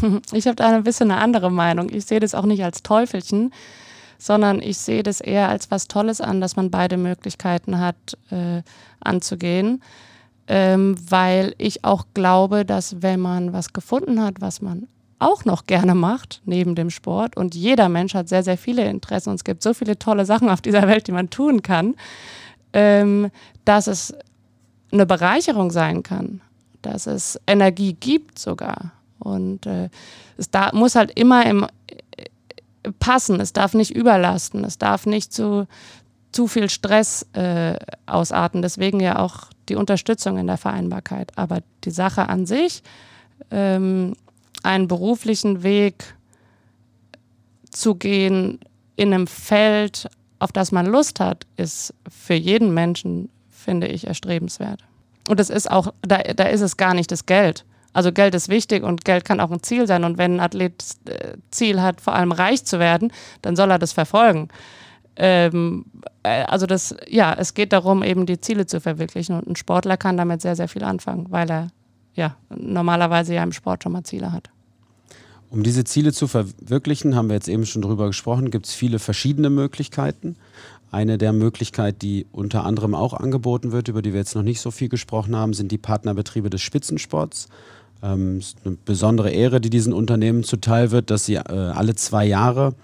Ich 0.33 0.47
habe 0.47 0.57
da 0.57 0.71
ein 0.71 0.85
bisschen 0.85 1.11
eine 1.11 1.21
andere 1.21 1.51
Meinung. 1.51 1.91
Ich 1.91 2.07
sehe 2.07 2.21
das 2.21 2.35
auch 2.35 2.47
nicht 2.47 2.65
als 2.65 2.83
Teufelchen, 2.83 3.53
sondern 4.19 4.61
ich 4.63 4.79
sehe 4.79 5.03
das 5.03 5.21
eher 5.21 5.49
als 5.49 5.71
was 5.71 5.89
Tolles 5.89 6.21
an, 6.21 6.41
dass 6.41 6.57
man 6.57 6.71
beide 6.71 6.97
Möglichkeiten 6.97 7.79
hat 7.79 7.97
äh, 8.31 8.63
anzugehen, 9.01 9.83
ähm, 10.47 10.97
weil 11.09 11.55
ich 11.59 11.85
auch 11.85 12.07
glaube, 12.15 12.65
dass 12.65 13.03
wenn 13.03 13.21
man 13.21 13.53
was 13.53 13.73
gefunden 13.73 14.23
hat, 14.23 14.41
was 14.41 14.63
man 14.63 14.89
auch 15.19 15.45
noch 15.45 15.67
gerne 15.67 15.95
macht, 15.95 16.43
neben 16.45 16.75
dem 16.75 16.91
Sport, 16.91 17.37
und 17.37 17.55
jeder 17.55 17.89
Mensch 17.89 18.15
hat 18.15 18.29
sehr, 18.29 18.43
sehr 18.43 18.59
viele 18.59 18.89
Interessen 18.89 19.31
und 19.31 19.37
es 19.37 19.45
gibt 19.45 19.63
so 19.63 19.75
viele 19.75 19.99
tolle 19.99 20.27
Sachen 20.27 20.49
auf 20.49 20.61
dieser 20.61 20.87
Welt, 20.89 21.07
die 21.07 21.13
man 21.13 21.31
tun 21.31 21.63
kann, 21.63 21.95
ähm, 22.73 23.31
dass 23.65 23.87
es 23.87 24.15
eine 24.93 25.07
Bereicherung 25.07 25.71
sein 25.71 26.03
kann, 26.03 26.41
dass 26.83 27.07
es 27.07 27.41
Energie 27.47 27.95
gibt 27.95 28.39
sogar. 28.39 28.93
Und 29.19 29.67
äh, 29.67 29.89
es 30.37 30.51
da 30.51 30.71
muss 30.73 30.95
halt 30.95 31.13
immer 31.19 31.47
im, 31.47 31.67
passen, 32.99 33.41
es 33.41 33.53
darf 33.53 33.75
nicht 33.75 33.91
überlasten, 33.95 34.65
es 34.65 34.79
darf 34.79 35.07
nicht 35.07 35.33
zu, 35.33 35.67
zu 36.33 36.47
viel 36.47 36.69
Stress 36.69 37.27
äh, 37.33 37.77
ausarten. 38.07 38.63
Deswegen 38.63 39.01
ja 39.01 39.19
auch 39.19 39.49
die 39.69 39.77
Unterstützung 39.77 40.39
in 40.39 40.47
der 40.47 40.59
Vereinbarkeit. 40.59 41.33
Aber 41.37 41.61
die 41.85 41.91
Sache 41.91 42.29
an 42.29 42.47
sich, 42.47 42.83
ähm, 43.51 44.15
einen 44.65 44.89
beruflichen 44.89 45.63
Weg 45.63 46.15
zu 47.71 47.95
gehen 47.95 48.61
in 48.97 49.13
einem 49.13 49.27
Feld, 49.27 50.09
auf 50.39 50.53
das 50.53 50.73
man 50.73 50.87
Lust 50.87 51.21
hat, 51.21 51.47
ist 51.57 51.95
für 52.09 52.35
jeden 52.35 52.73
Menschen, 52.75 53.29
finde 53.51 53.89
ich, 53.89 54.07
erstrebenswert. 54.07 54.85
Und 55.29 55.41
es 55.41 55.51
ist 55.51 55.71
auch, 55.71 55.93
da, 56.03 56.19
da 56.19 56.45
ist 56.45 56.61
es 56.61 56.77
gar 56.77 56.95
nicht 56.95 57.11
das 57.11 57.27
Geld. 57.27 57.65
Also 57.93 58.13
Geld 58.13 58.35
ist 58.35 58.49
wichtig 58.49 58.83
und 58.83 59.05
Geld 59.05 59.25
kann 59.25 59.41
auch 59.41 59.51
ein 59.51 59.63
Ziel 59.63 59.87
sein. 59.87 60.05
Und 60.05 60.19
wenn 60.19 60.37
ein 60.37 60.41
Athlet 60.41 60.85
äh, 61.09 61.37
Ziel 61.51 61.81
hat, 61.81 62.01
vor 62.01 62.15
allem 62.15 62.33
reich 62.33 62.65
zu 62.65 62.79
werden, 62.79 63.13
dann 63.41 63.57
soll 63.57 63.71
er 63.71 63.79
das 63.79 63.93
verfolgen. 63.93 64.49
Ähm, 65.17 65.87
äh, 66.25 66.43
also 66.45 66.67
das, 66.67 66.95
ja, 67.09 67.33
es 67.33 67.55
geht 67.55 67.73
darum, 67.73 68.03
eben 68.03 68.27
die 68.27 68.41
Ziele 68.41 68.67
zu 68.67 68.81
verwirklichen. 68.81 69.37
Und 69.37 69.47
ein 69.47 69.57
Sportler 69.57 69.97
kann 69.97 70.17
damit 70.17 70.43
sehr, 70.43 70.57
sehr 70.57 70.69
viel 70.69 70.83
anfangen, 70.85 71.27
weil 71.31 71.51
er 71.51 71.69
ja 72.15 72.37
normalerweise 72.55 73.35
ja 73.35 73.43
im 73.43 73.53
Sport 73.53 73.85
schon 73.85 73.93
mal 73.93 74.05
Ziele 74.05 74.33
hat. 74.33 74.51
Um 75.55 75.63
diese 75.63 75.85
Ziele 75.85 76.13
zu 76.13 76.27
verwirklichen, 76.27 77.15
haben 77.15 77.29
wir 77.29 77.35
jetzt 77.35 77.47
eben 77.47 77.65
schon 77.65 77.81
drüber 77.81 78.09
gesprochen, 78.09 78.51
gibt 78.51 78.67
es 78.67 78.75
viele 78.75 78.99
verschiedene 78.99 79.51
Möglichkeiten. 79.51 80.35
Eine 80.91 81.17
der 81.17 81.33
Möglichkeiten, 81.33 82.01
die 82.01 82.27
unter 82.33 82.65
anderem 82.65 82.93
auch 82.97 83.15
angeboten 83.15 83.71
wird, 83.71 83.87
über 83.87 84.03
die 84.03 84.13
wir 84.13 84.19
jetzt 84.19 84.35
noch 84.35 84.43
nicht 84.43 84.61
so 84.61 84.73
viel 84.73 84.89
gesprochen 84.89 85.37
haben, 85.37 85.55
sind 85.55 85.71
die 85.71 85.79
Partnerbetriebe 85.79 86.51
des 86.51 86.61
Spitzensports. 86.61 87.47
Ähm, 88.03 88.39
es 88.39 88.47
ist 88.49 88.57
eine 88.65 88.77
besondere 88.85 89.31
Ehre, 89.31 89.61
die 89.61 89.71
diesen 89.71 89.93
Unternehmen 89.93 90.43
zuteil 90.43 90.91
wird, 90.91 91.13
dass 91.13 91.25
sie 91.25 91.37
äh, 91.37 91.41
alle 91.41 91.95
zwei 91.95 92.27
Jahre 92.27 92.75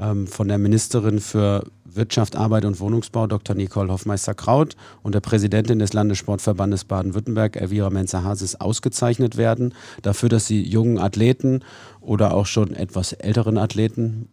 ähm, 0.00 0.26
von 0.26 0.48
der 0.48 0.56
Ministerin 0.56 1.20
für 1.20 1.64
Wirtschaft, 1.98 2.36
Arbeit 2.36 2.64
und 2.64 2.80
Wohnungsbau, 2.80 3.26
Dr. 3.26 3.54
Nicole 3.56 3.90
Hoffmeister-Kraut 3.90 4.76
und 5.02 5.14
der 5.14 5.20
Präsidentin 5.20 5.78
des 5.78 5.92
Landessportverbandes 5.92 6.84
Baden-Württemberg, 6.84 7.56
Elvira 7.56 7.90
Menzer-Hasis, 7.90 8.56
ausgezeichnet 8.56 9.36
werden, 9.36 9.74
dafür, 10.02 10.28
dass 10.28 10.46
sie 10.46 10.62
jungen 10.62 10.98
Athleten 10.98 11.60
oder 12.08 12.32
auch 12.32 12.46
schon 12.46 12.74
etwas 12.74 13.12
älteren 13.12 13.58
Athleten 13.58 14.28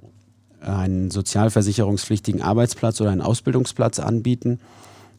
einen 0.61 1.11
sozialversicherungspflichtigen 1.11 2.41
Arbeitsplatz 2.41 3.01
oder 3.01 3.11
einen 3.11 3.21
Ausbildungsplatz 3.21 3.99
anbieten. 3.99 4.59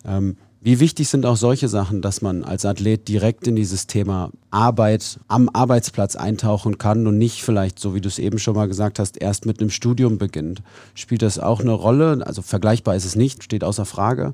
Ähm, 0.04 0.36
wie 0.62 0.80
wichtig 0.80 1.08
sind 1.08 1.26
auch 1.26 1.36
solche 1.36 1.68
Sachen, 1.68 2.00
dass 2.00 2.22
man 2.22 2.42
als 2.42 2.64
Athlet 2.64 3.06
direkt 3.06 3.46
in 3.46 3.54
dieses 3.54 3.86
Thema 3.86 4.30
Arbeit 4.50 5.20
am 5.28 5.50
Arbeitsplatz 5.52 6.16
eintauchen 6.16 6.78
kann 6.78 7.06
und 7.06 7.18
nicht 7.18 7.42
vielleicht, 7.44 7.78
so 7.78 7.94
wie 7.94 8.00
du 8.00 8.08
es 8.08 8.18
eben 8.18 8.38
schon 8.38 8.56
mal 8.56 8.66
gesagt 8.66 8.98
hast, 8.98 9.20
erst 9.20 9.44
mit 9.44 9.60
einem 9.60 9.70
Studium 9.70 10.18
beginnt? 10.18 10.62
Spielt 10.94 11.22
das 11.22 11.38
auch 11.38 11.60
eine 11.60 11.72
Rolle? 11.72 12.22
Also 12.26 12.40
vergleichbar 12.40 12.96
ist 12.96 13.04
es 13.04 13.16
nicht, 13.16 13.44
steht 13.44 13.62
außer 13.64 13.84
Frage. 13.84 14.32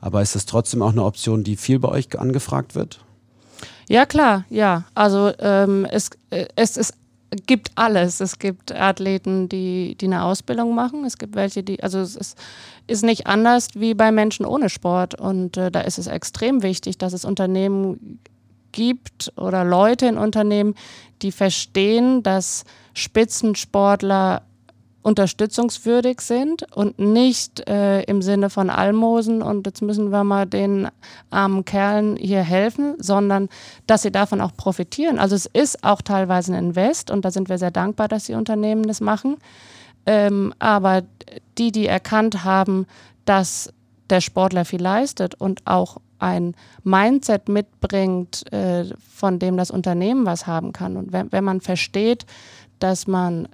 Aber 0.00 0.22
ist 0.22 0.34
das 0.34 0.46
trotzdem 0.46 0.80
auch 0.80 0.92
eine 0.92 1.04
Option, 1.04 1.44
die 1.44 1.56
viel 1.56 1.78
bei 1.78 1.90
euch 1.90 2.18
angefragt 2.18 2.74
wird? 2.74 3.04
Ja, 3.88 4.06
klar, 4.06 4.46
ja. 4.48 4.84
Also 4.94 5.32
ähm, 5.38 5.84
es, 5.84 6.10
äh, 6.30 6.46
es 6.56 6.76
ist 6.76 6.94
gibt 7.30 7.70
alles. 7.74 8.20
Es 8.20 8.38
gibt 8.38 8.72
Athleten, 8.72 9.48
die, 9.48 9.96
die 10.00 10.06
eine 10.06 10.24
Ausbildung 10.24 10.74
machen. 10.74 11.04
Es 11.04 11.18
gibt 11.18 11.34
welche, 11.34 11.62
die, 11.62 11.82
also 11.82 12.00
es 12.00 12.16
ist, 12.16 13.02
nicht 13.02 13.26
anders 13.26 13.68
wie 13.74 13.94
bei 13.94 14.10
Menschen 14.12 14.46
ohne 14.46 14.68
Sport. 14.68 15.18
Und 15.18 15.56
äh, 15.56 15.70
da 15.70 15.80
ist 15.80 15.98
es 15.98 16.06
extrem 16.06 16.62
wichtig, 16.62 16.98
dass 16.98 17.12
es 17.12 17.24
Unternehmen 17.24 18.20
gibt 18.72 19.32
oder 19.36 19.64
Leute 19.64 20.06
in 20.06 20.18
Unternehmen, 20.18 20.74
die 21.22 21.32
verstehen, 21.32 22.22
dass 22.22 22.64
Spitzensportler 22.94 24.42
unterstützungswürdig 25.02 26.20
sind 26.20 26.64
und 26.76 26.98
nicht 26.98 27.68
äh, 27.68 28.02
im 28.02 28.20
Sinne 28.20 28.50
von 28.50 28.68
Almosen 28.68 29.42
und 29.42 29.66
jetzt 29.66 29.80
müssen 29.80 30.10
wir 30.10 30.24
mal 30.24 30.46
den 30.46 30.88
armen 31.30 31.64
Kerlen 31.64 32.16
hier 32.16 32.42
helfen, 32.42 32.94
sondern 32.98 33.48
dass 33.86 34.02
sie 34.02 34.10
davon 34.10 34.40
auch 34.40 34.54
profitieren. 34.56 35.18
Also 35.18 35.36
es 35.36 35.46
ist 35.46 35.84
auch 35.84 36.02
teilweise 36.02 36.52
ein 36.52 36.66
Invest 36.66 37.10
und 37.10 37.24
da 37.24 37.30
sind 37.30 37.48
wir 37.48 37.58
sehr 37.58 37.70
dankbar, 37.70 38.08
dass 38.08 38.24
die 38.24 38.34
Unternehmen 38.34 38.86
das 38.86 39.00
machen. 39.00 39.36
Ähm, 40.04 40.52
aber 40.58 41.02
die, 41.58 41.70
die 41.70 41.86
erkannt 41.86 42.44
haben, 42.44 42.86
dass 43.24 43.72
der 44.10 44.20
Sportler 44.20 44.64
viel 44.64 44.82
leistet 44.82 45.34
und 45.34 45.66
auch 45.66 45.98
ein 46.18 46.54
Mindset 46.82 47.48
mitbringt, 47.48 48.50
äh, 48.52 48.86
von 49.14 49.38
dem 49.38 49.56
das 49.56 49.70
Unternehmen 49.70 50.26
was 50.26 50.46
haben 50.46 50.72
kann. 50.72 50.96
Und 50.96 51.12
wenn, 51.12 51.30
wenn 51.30 51.44
man 51.44 51.60
versteht, 51.60 52.26
dass 52.78 53.06
man 53.06 53.48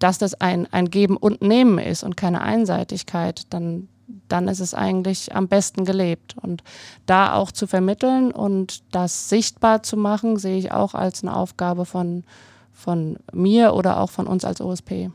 dass 0.00 0.18
das 0.18 0.34
ein, 0.34 0.66
ein 0.72 0.90
Geben 0.90 1.16
und 1.16 1.42
Nehmen 1.42 1.78
ist 1.78 2.02
und 2.02 2.16
keine 2.16 2.40
Einseitigkeit, 2.40 3.42
dann, 3.50 3.88
dann 4.28 4.48
ist 4.48 4.58
es 4.58 4.74
eigentlich 4.74 5.34
am 5.34 5.46
besten 5.46 5.84
gelebt. 5.84 6.34
Und 6.40 6.64
da 7.06 7.34
auch 7.34 7.52
zu 7.52 7.68
vermitteln 7.68 8.32
und 8.32 8.82
das 8.92 9.28
sichtbar 9.28 9.84
zu 9.84 9.96
machen, 9.96 10.36
sehe 10.36 10.58
ich 10.58 10.72
auch 10.72 10.94
als 10.94 11.22
eine 11.22 11.36
Aufgabe 11.36 11.84
von, 11.84 12.24
von 12.72 13.18
mir 13.32 13.74
oder 13.74 14.00
auch 14.00 14.10
von 14.10 14.26
uns 14.26 14.44
als 14.44 14.60
OSP. 14.60 15.10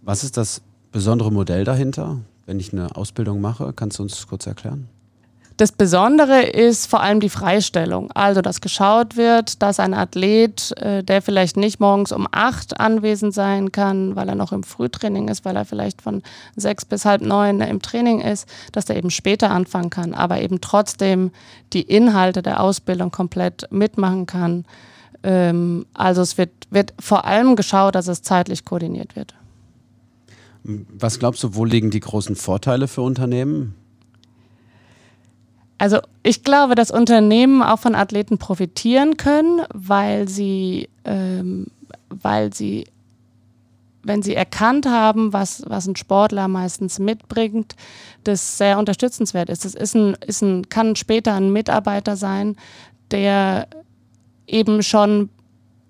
Was 0.00 0.24
ist 0.24 0.36
das 0.36 0.62
besondere 0.92 1.30
Modell 1.30 1.64
dahinter, 1.64 2.18
wenn 2.46 2.60
ich 2.60 2.72
eine 2.72 2.96
Ausbildung 2.96 3.40
mache? 3.40 3.72
Kannst 3.74 3.98
du 3.98 4.04
uns 4.04 4.26
kurz 4.26 4.46
erklären? 4.46 4.88
Das 5.58 5.72
Besondere 5.72 6.42
ist 6.42 6.86
vor 6.86 7.02
allem 7.02 7.18
die 7.18 7.28
Freistellung. 7.28 8.12
Also, 8.12 8.42
dass 8.42 8.60
geschaut 8.60 9.16
wird, 9.16 9.60
dass 9.60 9.80
ein 9.80 9.92
Athlet, 9.92 10.72
äh, 10.80 11.02
der 11.02 11.20
vielleicht 11.20 11.56
nicht 11.56 11.80
morgens 11.80 12.12
um 12.12 12.28
acht 12.30 12.78
anwesend 12.78 13.34
sein 13.34 13.72
kann, 13.72 14.14
weil 14.14 14.28
er 14.28 14.36
noch 14.36 14.52
im 14.52 14.62
Frühtraining 14.62 15.26
ist, 15.26 15.44
weil 15.44 15.56
er 15.56 15.64
vielleicht 15.64 16.00
von 16.00 16.22
sechs 16.54 16.84
bis 16.84 17.04
halb 17.04 17.22
neun 17.22 17.60
im 17.60 17.82
Training 17.82 18.20
ist, 18.20 18.48
dass 18.70 18.88
er 18.88 18.96
eben 18.96 19.10
später 19.10 19.50
anfangen 19.50 19.90
kann, 19.90 20.14
aber 20.14 20.40
eben 20.40 20.60
trotzdem 20.60 21.32
die 21.72 21.82
Inhalte 21.82 22.40
der 22.40 22.60
Ausbildung 22.60 23.10
komplett 23.10 23.66
mitmachen 23.72 24.26
kann. 24.26 24.64
Ähm, 25.24 25.86
also, 25.92 26.22
es 26.22 26.38
wird, 26.38 26.52
wird 26.70 26.94
vor 27.00 27.24
allem 27.24 27.56
geschaut, 27.56 27.96
dass 27.96 28.06
es 28.06 28.22
zeitlich 28.22 28.64
koordiniert 28.64 29.16
wird. 29.16 29.34
Was 30.62 31.18
glaubst 31.18 31.42
du, 31.42 31.56
wo 31.56 31.64
liegen 31.64 31.90
die 31.90 31.98
großen 31.98 32.36
Vorteile 32.36 32.86
für 32.86 33.02
Unternehmen? 33.02 33.74
Also 35.78 35.98
ich 36.24 36.42
glaube, 36.42 36.74
dass 36.74 36.90
Unternehmen 36.90 37.62
auch 37.62 37.78
von 37.78 37.94
Athleten 37.94 38.38
profitieren 38.38 39.16
können, 39.16 39.62
weil 39.72 40.28
sie, 40.28 40.88
ähm, 41.04 41.68
weil 42.10 42.52
sie, 42.52 42.86
wenn 44.02 44.22
sie 44.22 44.34
erkannt 44.34 44.86
haben, 44.86 45.32
was, 45.32 45.62
was 45.66 45.86
ein 45.86 45.94
Sportler 45.94 46.48
meistens 46.48 46.98
mitbringt, 46.98 47.76
das 48.24 48.58
sehr 48.58 48.78
unterstützenswert 48.78 49.48
ist. 49.48 49.64
Das 49.64 49.74
ist 49.74 49.94
ein, 49.94 50.16
ist 50.26 50.42
ein, 50.42 50.68
kann 50.68 50.96
später 50.96 51.34
ein 51.34 51.52
Mitarbeiter 51.52 52.16
sein, 52.16 52.56
der 53.12 53.68
eben 54.48 54.82
schon 54.82 55.30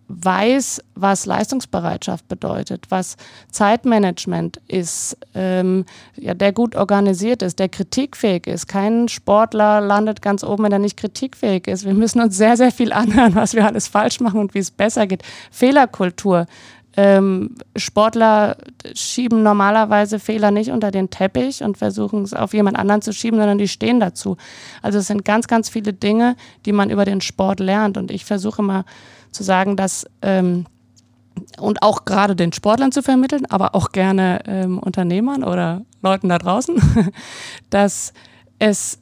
weiß, 0.08 0.82
was 0.94 1.26
Leistungsbereitschaft 1.26 2.26
bedeutet, 2.28 2.86
was 2.88 3.16
Zeitmanagement 3.50 4.58
ist, 4.66 5.16
ähm, 5.34 5.84
ja, 6.16 6.34
der 6.34 6.52
gut 6.52 6.74
organisiert 6.74 7.42
ist, 7.42 7.58
der 7.58 7.68
kritikfähig 7.68 8.46
ist. 8.46 8.66
Kein 8.68 9.08
Sportler 9.08 9.80
landet 9.80 10.22
ganz 10.22 10.42
oben, 10.42 10.64
wenn 10.64 10.72
er 10.72 10.78
nicht 10.78 10.96
kritikfähig 10.96 11.66
ist. 11.66 11.84
Wir 11.84 11.94
müssen 11.94 12.20
uns 12.20 12.36
sehr, 12.36 12.56
sehr 12.56 12.72
viel 12.72 12.92
anhören, 12.98 13.34
was 13.34 13.54
wir 13.54 13.66
alles 13.66 13.86
falsch 13.86 14.20
machen 14.20 14.40
und 14.40 14.54
wie 14.54 14.60
es 14.60 14.70
besser 14.70 15.06
geht. 15.06 15.22
Fehlerkultur. 15.50 16.46
Ähm, 16.96 17.54
Sportler 17.76 18.56
schieben 18.94 19.44
normalerweise 19.44 20.18
Fehler 20.18 20.50
nicht 20.50 20.72
unter 20.72 20.90
den 20.90 21.10
Teppich 21.10 21.62
und 21.62 21.78
versuchen 21.78 22.24
es 22.24 22.34
auf 22.34 22.54
jemand 22.54 22.76
anderen 22.76 23.02
zu 23.02 23.12
schieben, 23.12 23.38
sondern 23.38 23.58
die 23.58 23.68
stehen 23.68 24.00
dazu. 24.00 24.36
Also 24.82 24.98
es 24.98 25.06
sind 25.06 25.24
ganz, 25.24 25.46
ganz 25.46 25.68
viele 25.68 25.92
Dinge, 25.92 26.34
die 26.66 26.72
man 26.72 26.90
über 26.90 27.04
den 27.04 27.20
Sport 27.20 27.60
lernt. 27.60 27.96
Und 27.98 28.10
ich 28.10 28.24
versuche 28.24 28.62
mal 28.62 28.84
zu 29.32 29.42
sagen, 29.42 29.76
dass 29.76 30.06
ähm, 30.22 30.66
und 31.58 31.82
auch 31.82 32.04
gerade 32.04 32.34
den 32.34 32.52
Sportlern 32.52 32.92
zu 32.92 33.02
vermitteln, 33.02 33.46
aber 33.46 33.74
auch 33.74 33.92
gerne 33.92 34.40
ähm, 34.46 34.78
Unternehmern 34.78 35.44
oder 35.44 35.82
Leuten 36.02 36.28
da 36.28 36.38
draußen, 36.38 36.80
dass 37.70 38.12
es 38.58 38.98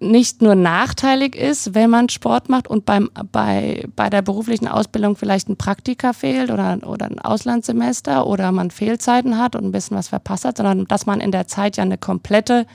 nicht 0.00 0.42
nur 0.42 0.54
nachteilig 0.54 1.34
ist, 1.34 1.74
wenn 1.74 1.88
man 1.88 2.08
Sport 2.08 2.48
macht 2.48 2.68
und 2.68 2.84
beim, 2.84 3.10
bei, 3.32 3.86
bei 3.96 4.10
der 4.10 4.22
beruflichen 4.22 4.68
Ausbildung 4.68 5.16
vielleicht 5.16 5.48
ein 5.48 5.56
Praktika 5.56 6.12
fehlt 6.12 6.50
oder, 6.50 6.78
oder 6.86 7.06
ein 7.06 7.18
Auslandssemester 7.18 8.26
oder 8.26 8.52
man 8.52 8.70
Fehlzeiten 8.70 9.38
hat 9.38 9.56
und 9.56 9.64
ein 9.64 9.72
bisschen 9.72 9.96
was 9.96 10.08
verpasst 10.08 10.44
hat, 10.44 10.58
sondern 10.58 10.86
dass 10.86 11.06
man 11.06 11.20
in 11.20 11.32
der 11.32 11.46
Zeit 11.46 11.76
ja 11.76 11.84
eine 11.84 11.98
komplette 11.98 12.66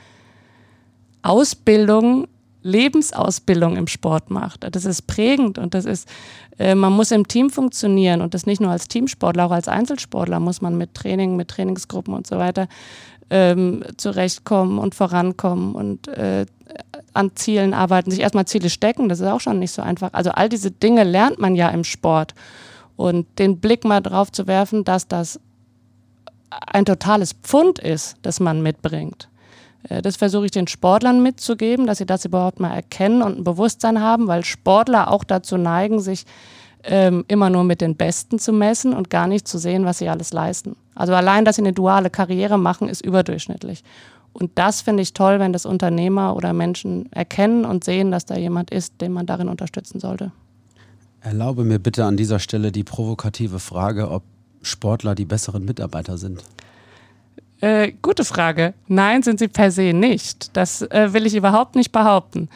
Ausbildung 1.22 2.28
Lebensausbildung 2.62 3.78
im 3.78 3.88
Sport 3.88 4.30
macht. 4.32 4.66
Das 4.70 4.86
ist 4.86 5.08
prägend 5.08 5.58
und 5.58 5.74
das 5.74 5.86
ist, 5.86 6.08
äh, 6.58 6.76
man 6.76 6.94
muss 6.94 7.12
im 7.12 7.28
Team 7.28 7.50
funktionieren 7.50 8.22
und 8.22 8.34
das 8.34 8.46
nicht 8.46 8.62
nur 8.62 8.72
als 8.72 8.88
Teamsportler, 8.88 9.46
auch 9.46 9.52
als 9.52 9.68
Einzelsportler 9.68 10.40
muss 10.40 10.62
man 10.62 10.78
mit 10.78 10.94
Training, 10.94 11.36
mit 11.36 11.48
Trainingsgruppen 11.48 12.14
und 12.14 12.28
so 12.28 12.38
weiter 12.38 12.68
ähm, 13.30 13.84
zurechtkommen 13.98 14.80
und 14.80 14.96
vorankommen 14.96 15.76
und 15.76 16.08
äh, 16.10 16.46
an 17.14 17.32
Zielen 17.36 17.74
arbeiten, 17.74 18.12
sich 18.12 18.20
erstmal 18.20 18.46
Ziele 18.46 18.70
stecken, 18.70 19.10
das 19.10 19.20
ist 19.20 19.28
auch 19.28 19.42
schon 19.42 19.60
nicht 19.60 19.72
so 19.72 19.82
einfach. 19.82 20.10
Also 20.14 20.32
all 20.32 20.50
diese 20.50 20.72
Dinge 20.72 21.04
lernt 21.04 21.40
man 21.40 21.56
ja 21.56 21.70
im 21.70 21.84
Sport 21.84 22.36
und 22.96 23.26
den 23.40 23.60
Blick 23.60 23.86
mal 23.86 24.02
drauf 24.02 24.32
zu 24.32 24.48
werfen, 24.48 24.84
dass 24.84 25.08
das 25.08 25.40
ein 26.50 26.86
totales 26.86 27.34
Pfund 27.34 27.80
ist, 27.80 28.18
das 28.22 28.40
man 28.40 28.62
mitbringt 28.62 29.30
das 29.90 30.16
versuche 30.16 30.46
ich 30.46 30.52
den 30.52 30.68
Sportlern 30.68 31.24
mitzugeben, 31.24 31.88
dass 31.88 31.98
sie 31.98 32.06
das 32.06 32.26
überhaupt 32.26 32.60
mal 32.60 32.74
erkennen 32.74 33.22
und 33.22 33.40
ein 33.40 33.44
Bewusstsein 33.44 34.02
haben, 34.02 34.28
weil 34.28 34.46
Sportler 34.46 35.12
auch 35.12 35.24
dazu 35.24 35.58
neigen, 35.58 36.00
sich 36.00 36.26
ähm, 36.84 37.26
immer 37.28 37.50
nur 37.50 37.64
mit 37.64 37.82
den 37.82 37.96
Besten 37.96 38.40
zu 38.40 38.54
messen 38.54 38.94
und 38.94 39.10
gar 39.10 39.28
nicht 39.28 39.48
zu 39.48 39.58
sehen, 39.58 39.86
was 39.86 39.98
sie 39.98 40.10
alles 40.10 40.32
leisten. 40.32 40.76
Also 40.96 41.14
allein, 41.14 41.46
dass 41.46 41.58
sie 41.58 41.62
eine 41.62 41.74
duale 41.74 42.10
Karriere 42.10 42.58
machen, 42.58 42.88
ist 42.88 43.02
überdurchschnittlich. 43.02 43.84
Und 44.32 44.52
das 44.56 44.82
finde 44.82 45.04
ich 45.04 45.14
toll, 45.14 45.40
wenn 45.40 45.54
das 45.54 45.66
Unternehmer 45.66 46.36
oder 46.36 46.54
Menschen 46.54 47.12
erkennen 47.12 47.66
und 47.66 47.84
sehen, 47.84 48.12
dass 48.12 48.26
da 48.26 48.38
jemand 48.38 48.70
ist, 48.72 49.02
den 49.02 49.12
man 49.12 49.26
darin 49.26 49.50
unterstützen 49.50 50.00
sollte. 50.00 50.32
Erlaube 51.22 51.64
mir 51.66 51.80
bitte 51.80 52.06
an 52.06 52.16
dieser 52.16 52.40
Stelle 52.40 52.72
die 52.72 52.84
provokative 52.84 53.60
Frage, 53.60 54.10
ob 54.10 54.24
Sportler 54.62 55.16
die 55.16 55.26
besseren 55.26 55.66
Mitarbeiter 55.66 56.18
sind. 56.18 56.44
Äh, 57.62 57.94
gute 58.02 58.24
Frage. 58.24 58.74
Nein, 58.88 59.22
sind 59.22 59.40
sie 59.40 59.50
per 59.50 59.72
se 59.72 59.94
nicht. 59.94 60.56
Das 60.56 60.82
äh, 60.82 61.14
will 61.14 61.26
ich 61.26 61.36
überhaupt 61.36 61.76
nicht 61.76 61.92
behaupten. 61.92 62.50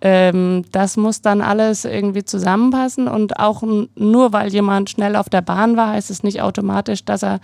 Ähm, 0.00 0.64
das 0.72 0.96
muss 0.96 1.20
dann 1.20 1.42
alles 1.42 1.84
irgendwie 1.84 2.24
zusammenpassen 2.24 3.06
und 3.06 3.38
auch 3.38 3.62
nur 3.94 4.32
weil 4.32 4.50
jemand 4.50 4.88
schnell 4.88 5.14
auf 5.14 5.28
der 5.28 5.42
Bahn 5.42 5.76
war, 5.76 5.90
heißt 5.90 6.10
es 6.10 6.22
nicht 6.22 6.40
automatisch, 6.40 7.04
dass 7.04 7.22
er 7.22 7.38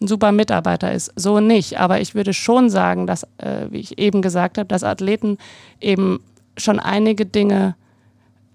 ein 0.00 0.06
super 0.06 0.30
Mitarbeiter 0.30 0.92
ist. 0.92 1.10
So 1.16 1.40
nicht. 1.40 1.80
Aber 1.80 2.00
ich 2.00 2.14
würde 2.14 2.34
schon 2.34 2.68
sagen, 2.68 3.06
dass, 3.06 3.24
äh, 3.38 3.66
wie 3.70 3.80
ich 3.80 3.98
eben 3.98 4.20
gesagt 4.20 4.58
habe, 4.58 4.68
dass 4.68 4.84
Athleten 4.84 5.38
eben 5.80 6.20
schon 6.58 6.78
einige 6.78 7.24
Dinge 7.24 7.76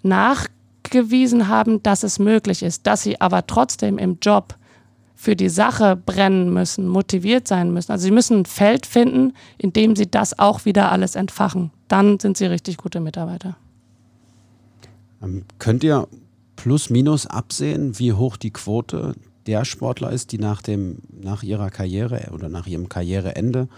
nachgewiesen 0.03 1.47
haben, 1.47 1.81
dass 1.81 2.03
es 2.03 2.19
möglich 2.19 2.61
ist, 2.61 2.85
dass 2.85 3.01
sie 3.01 3.19
aber 3.19 3.47
trotzdem 3.47 3.97
im 3.97 4.19
Job 4.21 4.55
für 5.19 5.35
die 5.35 5.49
Sache 5.49 5.95
brennen 5.95 6.53
müssen, 6.53 6.87
motiviert 6.87 7.47
sein 7.47 7.73
müssen. 7.73 7.91
Also 7.91 8.03
sie 8.03 8.11
müssen 8.11 8.41
ein 8.41 8.45
Feld 8.45 8.85
finden, 8.85 9.33
in 9.57 9.73
dem 9.73 9.95
sie 9.95 10.09
das 10.09 10.37
auch 10.37 10.63
wieder 10.63 10.91
alles 10.91 11.15
entfachen. 11.15 11.71
Dann 11.87 12.19
sind 12.19 12.37
sie 12.37 12.45
richtig 12.45 12.77
gute 12.77 12.99
Mitarbeiter. 12.99 13.57
Ähm, 15.23 15.45
könnt 15.57 15.83
ihr 15.83 16.07
plus 16.55 16.91
minus 16.91 17.25
absehen, 17.25 17.97
wie 17.97 18.13
hoch 18.13 18.37
die 18.37 18.51
Quote 18.51 19.15
der 19.47 19.65
Sportler 19.65 20.11
ist, 20.11 20.31
die 20.33 20.37
nach, 20.37 20.61
dem, 20.61 20.99
nach 21.09 21.41
ihrer 21.41 21.71
Karriere 21.71 22.29
oder 22.31 22.47
nach 22.47 22.67
ihrem 22.67 22.87
Karriereende 22.87 23.69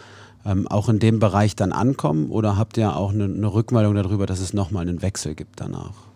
ähm, 0.45 0.67
auch 0.67 0.89
in 0.89 0.99
dem 0.99 1.19
Bereich 1.19 1.55
dann 1.55 1.71
ankommen? 1.71 2.31
Oder 2.31 2.57
habt 2.57 2.77
ihr 2.77 2.97
auch 2.97 3.13
eine, 3.13 3.23
eine 3.23 3.53
Rückmeldung 3.53 3.95
darüber, 3.95 4.25
dass 4.25 4.41
es 4.41 4.53
nochmal 4.53 4.81
einen 4.81 5.01
Wechsel 5.01 5.35
gibt 5.35 5.61
danach? 5.61 6.08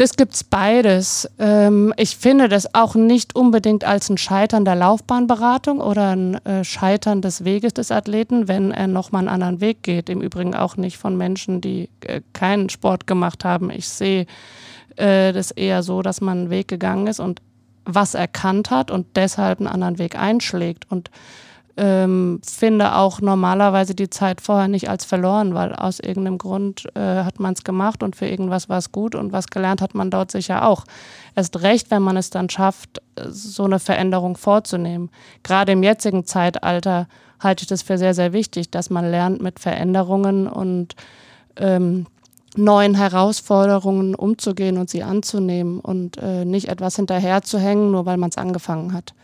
Das 0.00 0.16
gibt's 0.16 0.44
beides. 0.44 1.28
Ähm, 1.38 1.92
ich 1.98 2.16
finde 2.16 2.48
das 2.48 2.74
auch 2.74 2.94
nicht 2.94 3.36
unbedingt 3.36 3.84
als 3.84 4.08
ein 4.08 4.16
Scheitern 4.16 4.64
der 4.64 4.74
Laufbahnberatung 4.74 5.78
oder 5.78 6.16
ein 6.16 6.42
äh, 6.46 6.64
Scheitern 6.64 7.20
des 7.20 7.44
Weges 7.44 7.74
des 7.74 7.90
Athleten, 7.92 8.48
wenn 8.48 8.70
er 8.70 8.86
nochmal 8.86 9.18
einen 9.18 9.28
anderen 9.28 9.60
Weg 9.60 9.82
geht. 9.82 10.08
Im 10.08 10.22
Übrigen 10.22 10.54
auch 10.54 10.78
nicht 10.78 10.96
von 10.96 11.18
Menschen, 11.18 11.60
die 11.60 11.90
äh, 12.00 12.22
keinen 12.32 12.70
Sport 12.70 13.06
gemacht 13.06 13.44
haben. 13.44 13.68
Ich 13.68 13.90
sehe 13.90 14.24
äh, 14.96 15.34
das 15.34 15.50
eher 15.50 15.82
so, 15.82 16.00
dass 16.00 16.22
man 16.22 16.38
einen 16.38 16.50
Weg 16.50 16.68
gegangen 16.68 17.06
ist 17.06 17.20
und 17.20 17.42
was 17.84 18.14
erkannt 18.14 18.70
hat 18.70 18.90
und 18.90 19.06
deshalb 19.16 19.58
einen 19.58 19.68
anderen 19.68 19.98
Weg 19.98 20.18
einschlägt. 20.18 20.86
Und 20.88 21.10
ähm, 21.80 22.42
finde 22.46 22.94
auch 22.94 23.22
normalerweise 23.22 23.94
die 23.94 24.10
Zeit 24.10 24.42
vorher 24.42 24.68
nicht 24.68 24.90
als 24.90 25.06
verloren, 25.06 25.54
weil 25.54 25.74
aus 25.74 25.98
irgendeinem 25.98 26.36
Grund 26.36 26.86
äh, 26.94 27.24
hat 27.24 27.40
man 27.40 27.54
es 27.54 27.64
gemacht 27.64 28.02
und 28.02 28.16
für 28.16 28.26
irgendwas 28.26 28.68
war 28.68 28.76
es 28.76 28.92
gut 28.92 29.14
und 29.14 29.32
was 29.32 29.46
gelernt 29.46 29.80
hat 29.80 29.94
man 29.94 30.10
dort 30.10 30.30
sicher 30.30 30.68
auch. 30.68 30.84
Erst 31.34 31.62
recht, 31.62 31.90
wenn 31.90 32.02
man 32.02 32.18
es 32.18 32.28
dann 32.28 32.50
schafft, 32.50 33.00
so 33.30 33.64
eine 33.64 33.78
Veränderung 33.78 34.36
vorzunehmen. 34.36 35.08
Gerade 35.42 35.72
im 35.72 35.82
jetzigen 35.82 36.26
Zeitalter 36.26 37.08
halte 37.38 37.62
ich 37.62 37.68
das 37.68 37.80
für 37.80 37.96
sehr, 37.96 38.12
sehr 38.12 38.34
wichtig, 38.34 38.70
dass 38.70 38.90
man 38.90 39.10
lernt, 39.10 39.40
mit 39.40 39.58
Veränderungen 39.58 40.48
und 40.48 40.94
ähm, 41.56 42.06
neuen 42.56 42.94
Herausforderungen 42.94 44.14
umzugehen 44.14 44.76
und 44.76 44.90
sie 44.90 45.02
anzunehmen 45.02 45.80
und 45.80 46.18
äh, 46.18 46.44
nicht 46.44 46.68
etwas 46.68 46.96
hinterherzuhängen, 46.96 47.90
nur 47.90 48.04
weil 48.04 48.18
man 48.18 48.28
es 48.28 48.36
angefangen 48.36 48.92
hat. 48.92 49.14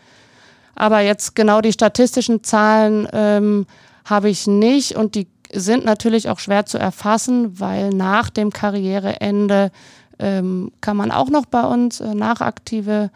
Aber 0.77 0.99
jetzt 0.99 1.35
genau 1.35 1.59
die 1.59 1.73
statistischen 1.73 2.43
Zahlen 2.43 3.07
ähm, 3.11 3.65
habe 4.05 4.29
ich 4.29 4.45
nicht 4.45 4.95
und 4.95 5.15
die 5.15 5.27
sind 5.51 5.83
natürlich 5.85 6.29
auch 6.29 6.37
schwer 6.37 6.67
zu 6.67 6.77
erfassen, 6.77 7.59
weil 7.59 7.89
nach 7.89 8.29
dem 8.29 8.51
Karriereende 8.51 9.71
ähm, 10.19 10.71
kann 10.79 10.95
man 10.95 11.11
auch 11.11 11.29
noch 11.29 11.47
bei 11.47 11.63
uns 11.63 11.99
äh, 11.99 12.13
nachaktive 12.13 13.09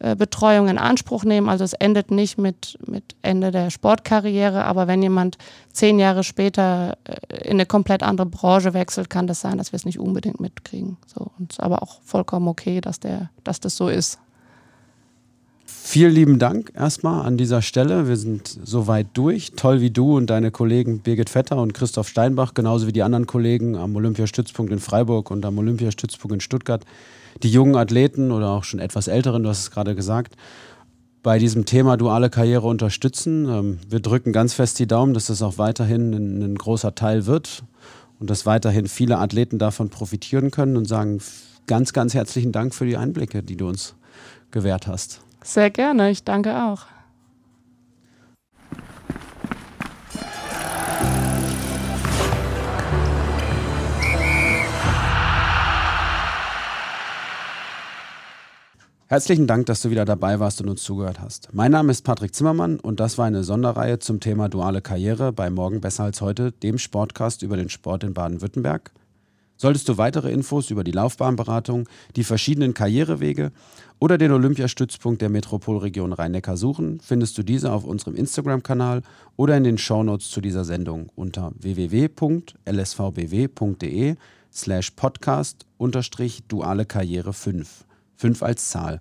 äh, 0.00 0.16
Betreuung 0.16 0.68
in 0.68 0.76
Anspruch 0.76 1.24
nehmen. 1.24 1.48
Also 1.48 1.64
es 1.64 1.72
endet 1.72 2.10
nicht 2.10 2.36
mit, 2.36 2.78
mit 2.86 3.16
Ende 3.22 3.52
der 3.52 3.70
Sportkarriere, 3.70 4.64
aber 4.64 4.86
wenn 4.86 5.02
jemand 5.02 5.38
zehn 5.72 5.98
Jahre 5.98 6.24
später 6.24 6.98
äh, 7.04 7.48
in 7.48 7.52
eine 7.52 7.64
komplett 7.64 8.02
andere 8.02 8.26
Branche 8.26 8.74
wechselt, 8.74 9.08
kann 9.08 9.26
das 9.26 9.40
sein, 9.40 9.56
dass 9.56 9.72
wir 9.72 9.78
es 9.78 9.86
nicht 9.86 9.98
unbedingt 9.98 10.40
mitkriegen. 10.40 10.98
So, 11.06 11.30
und 11.38 11.58
aber 11.58 11.82
auch 11.82 12.02
vollkommen 12.02 12.48
okay, 12.48 12.82
dass, 12.82 13.00
der, 13.00 13.30
dass 13.44 13.60
das 13.60 13.76
so 13.76 13.88
ist. 13.88 14.18
Vielen 15.90 16.12
lieben 16.12 16.38
Dank 16.38 16.72
erstmal 16.76 17.24
an 17.24 17.38
dieser 17.38 17.62
Stelle. 17.62 18.08
Wir 18.08 18.18
sind 18.18 18.58
soweit 18.62 19.06
durch. 19.14 19.52
Toll 19.52 19.80
wie 19.80 19.88
du 19.88 20.18
und 20.18 20.28
deine 20.28 20.50
Kollegen 20.50 20.98
Birgit 20.98 21.30
Vetter 21.30 21.56
und 21.56 21.72
Christoph 21.72 22.10
Steinbach, 22.10 22.52
genauso 22.52 22.86
wie 22.86 22.92
die 22.92 23.02
anderen 23.02 23.26
Kollegen 23.26 23.74
am 23.74 23.96
Olympiastützpunkt 23.96 24.70
in 24.70 24.80
Freiburg 24.80 25.30
und 25.30 25.46
am 25.46 25.56
Olympiastützpunkt 25.56 26.34
in 26.34 26.40
Stuttgart, 26.42 26.84
die 27.42 27.50
jungen 27.50 27.74
Athleten 27.74 28.32
oder 28.32 28.50
auch 28.50 28.64
schon 28.64 28.80
etwas 28.80 29.08
älteren, 29.08 29.42
du 29.42 29.48
hast 29.48 29.60
es 29.60 29.70
gerade 29.70 29.94
gesagt, 29.94 30.36
bei 31.22 31.38
diesem 31.38 31.64
Thema 31.64 31.96
duale 31.96 32.28
Karriere 32.28 32.66
unterstützen. 32.66 33.48
Ähm, 33.48 33.78
wir 33.88 34.00
drücken 34.00 34.34
ganz 34.34 34.52
fest 34.52 34.78
die 34.78 34.86
Daumen, 34.86 35.14
dass 35.14 35.28
das 35.28 35.40
auch 35.40 35.56
weiterhin 35.56 36.12
ein, 36.12 36.42
ein 36.42 36.54
großer 36.56 36.96
Teil 36.96 37.24
wird 37.24 37.62
und 38.20 38.28
dass 38.28 38.44
weiterhin 38.44 38.88
viele 38.88 39.16
Athleten 39.16 39.58
davon 39.58 39.88
profitieren 39.88 40.50
können 40.50 40.76
und 40.76 40.84
sagen 40.84 41.22
ganz, 41.66 41.94
ganz 41.94 42.12
herzlichen 42.12 42.52
Dank 42.52 42.74
für 42.74 42.84
die 42.84 42.98
Einblicke, 42.98 43.42
die 43.42 43.56
du 43.56 43.68
uns 43.68 43.94
gewährt 44.50 44.86
hast. 44.86 45.22
Sehr 45.42 45.70
gerne, 45.70 46.10
ich 46.10 46.24
danke 46.24 46.54
auch. 46.64 46.86
Herzlichen 59.10 59.46
Dank, 59.46 59.64
dass 59.64 59.80
du 59.80 59.88
wieder 59.88 60.04
dabei 60.04 60.38
warst 60.38 60.60
und 60.60 60.68
uns 60.68 60.82
zugehört 60.82 61.18
hast. 61.18 61.48
Mein 61.54 61.72
Name 61.72 61.92
ist 61.92 62.02
Patrick 62.02 62.34
Zimmermann 62.34 62.78
und 62.78 63.00
das 63.00 63.16
war 63.16 63.24
eine 63.24 63.42
Sonderreihe 63.42 63.98
zum 64.00 64.20
Thema 64.20 64.50
duale 64.50 64.82
Karriere 64.82 65.32
bei 65.32 65.48
Morgen 65.48 65.80
besser 65.80 66.04
als 66.04 66.20
heute, 66.20 66.52
dem 66.52 66.76
Sportcast 66.76 67.42
über 67.42 67.56
den 67.56 67.70
Sport 67.70 68.04
in 68.04 68.12
Baden-Württemberg. 68.12 68.90
Solltest 69.60 69.88
du 69.88 69.98
weitere 69.98 70.30
Infos 70.30 70.70
über 70.70 70.84
die 70.84 70.92
Laufbahnberatung, 70.92 71.88
die 72.14 72.22
verschiedenen 72.22 72.74
Karrierewege 72.74 73.50
oder 73.98 74.16
den 74.16 74.30
Olympiastützpunkt 74.30 75.20
der 75.20 75.30
Metropolregion 75.30 76.12
Rhein-Neckar 76.12 76.56
suchen, 76.56 77.00
findest 77.00 77.36
du 77.36 77.42
diese 77.42 77.72
auf 77.72 77.82
unserem 77.82 78.14
Instagram-Kanal 78.14 79.02
oder 79.36 79.56
in 79.56 79.64
den 79.64 79.76
Shownotes 79.76 80.30
zu 80.30 80.40
dieser 80.40 80.64
Sendung 80.64 81.10
unter 81.16 81.50
www.lsvbw.de 81.58 82.54
slash 84.52 84.90
podcast 84.92 85.66
unterstrich 85.76 86.44
duale 86.46 86.86
Karriere 86.86 87.32
5. 87.32 87.84
5 88.14 88.42
als 88.44 88.70
Zahl. 88.70 89.00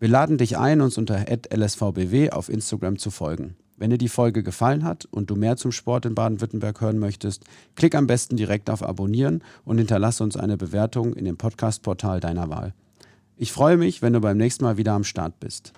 Wir 0.00 0.08
laden 0.08 0.36
dich 0.36 0.58
ein, 0.58 0.80
uns 0.80 0.98
unter 0.98 1.26
lsvbw 1.30 2.30
auf 2.30 2.48
Instagram 2.48 2.98
zu 2.98 3.12
folgen. 3.12 3.54
Wenn 3.76 3.90
dir 3.90 3.98
die 3.98 4.08
Folge 4.08 4.42
gefallen 4.42 4.84
hat 4.84 5.06
und 5.10 5.30
du 5.30 5.36
mehr 5.36 5.56
zum 5.56 5.70
Sport 5.70 6.06
in 6.06 6.14
Baden-Württemberg 6.14 6.80
hören 6.80 6.98
möchtest, 6.98 7.44
klick 7.74 7.94
am 7.94 8.06
besten 8.06 8.36
direkt 8.36 8.70
auf 8.70 8.82
Abonnieren 8.82 9.42
und 9.64 9.78
hinterlasse 9.78 10.24
uns 10.24 10.36
eine 10.36 10.56
Bewertung 10.56 11.12
in 11.12 11.26
dem 11.26 11.36
Podcast-Portal 11.36 12.20
deiner 12.20 12.48
Wahl. 12.48 12.72
Ich 13.36 13.52
freue 13.52 13.76
mich, 13.76 14.00
wenn 14.00 14.14
du 14.14 14.20
beim 14.20 14.38
nächsten 14.38 14.64
Mal 14.64 14.78
wieder 14.78 14.92
am 14.92 15.04
Start 15.04 15.38
bist. 15.40 15.74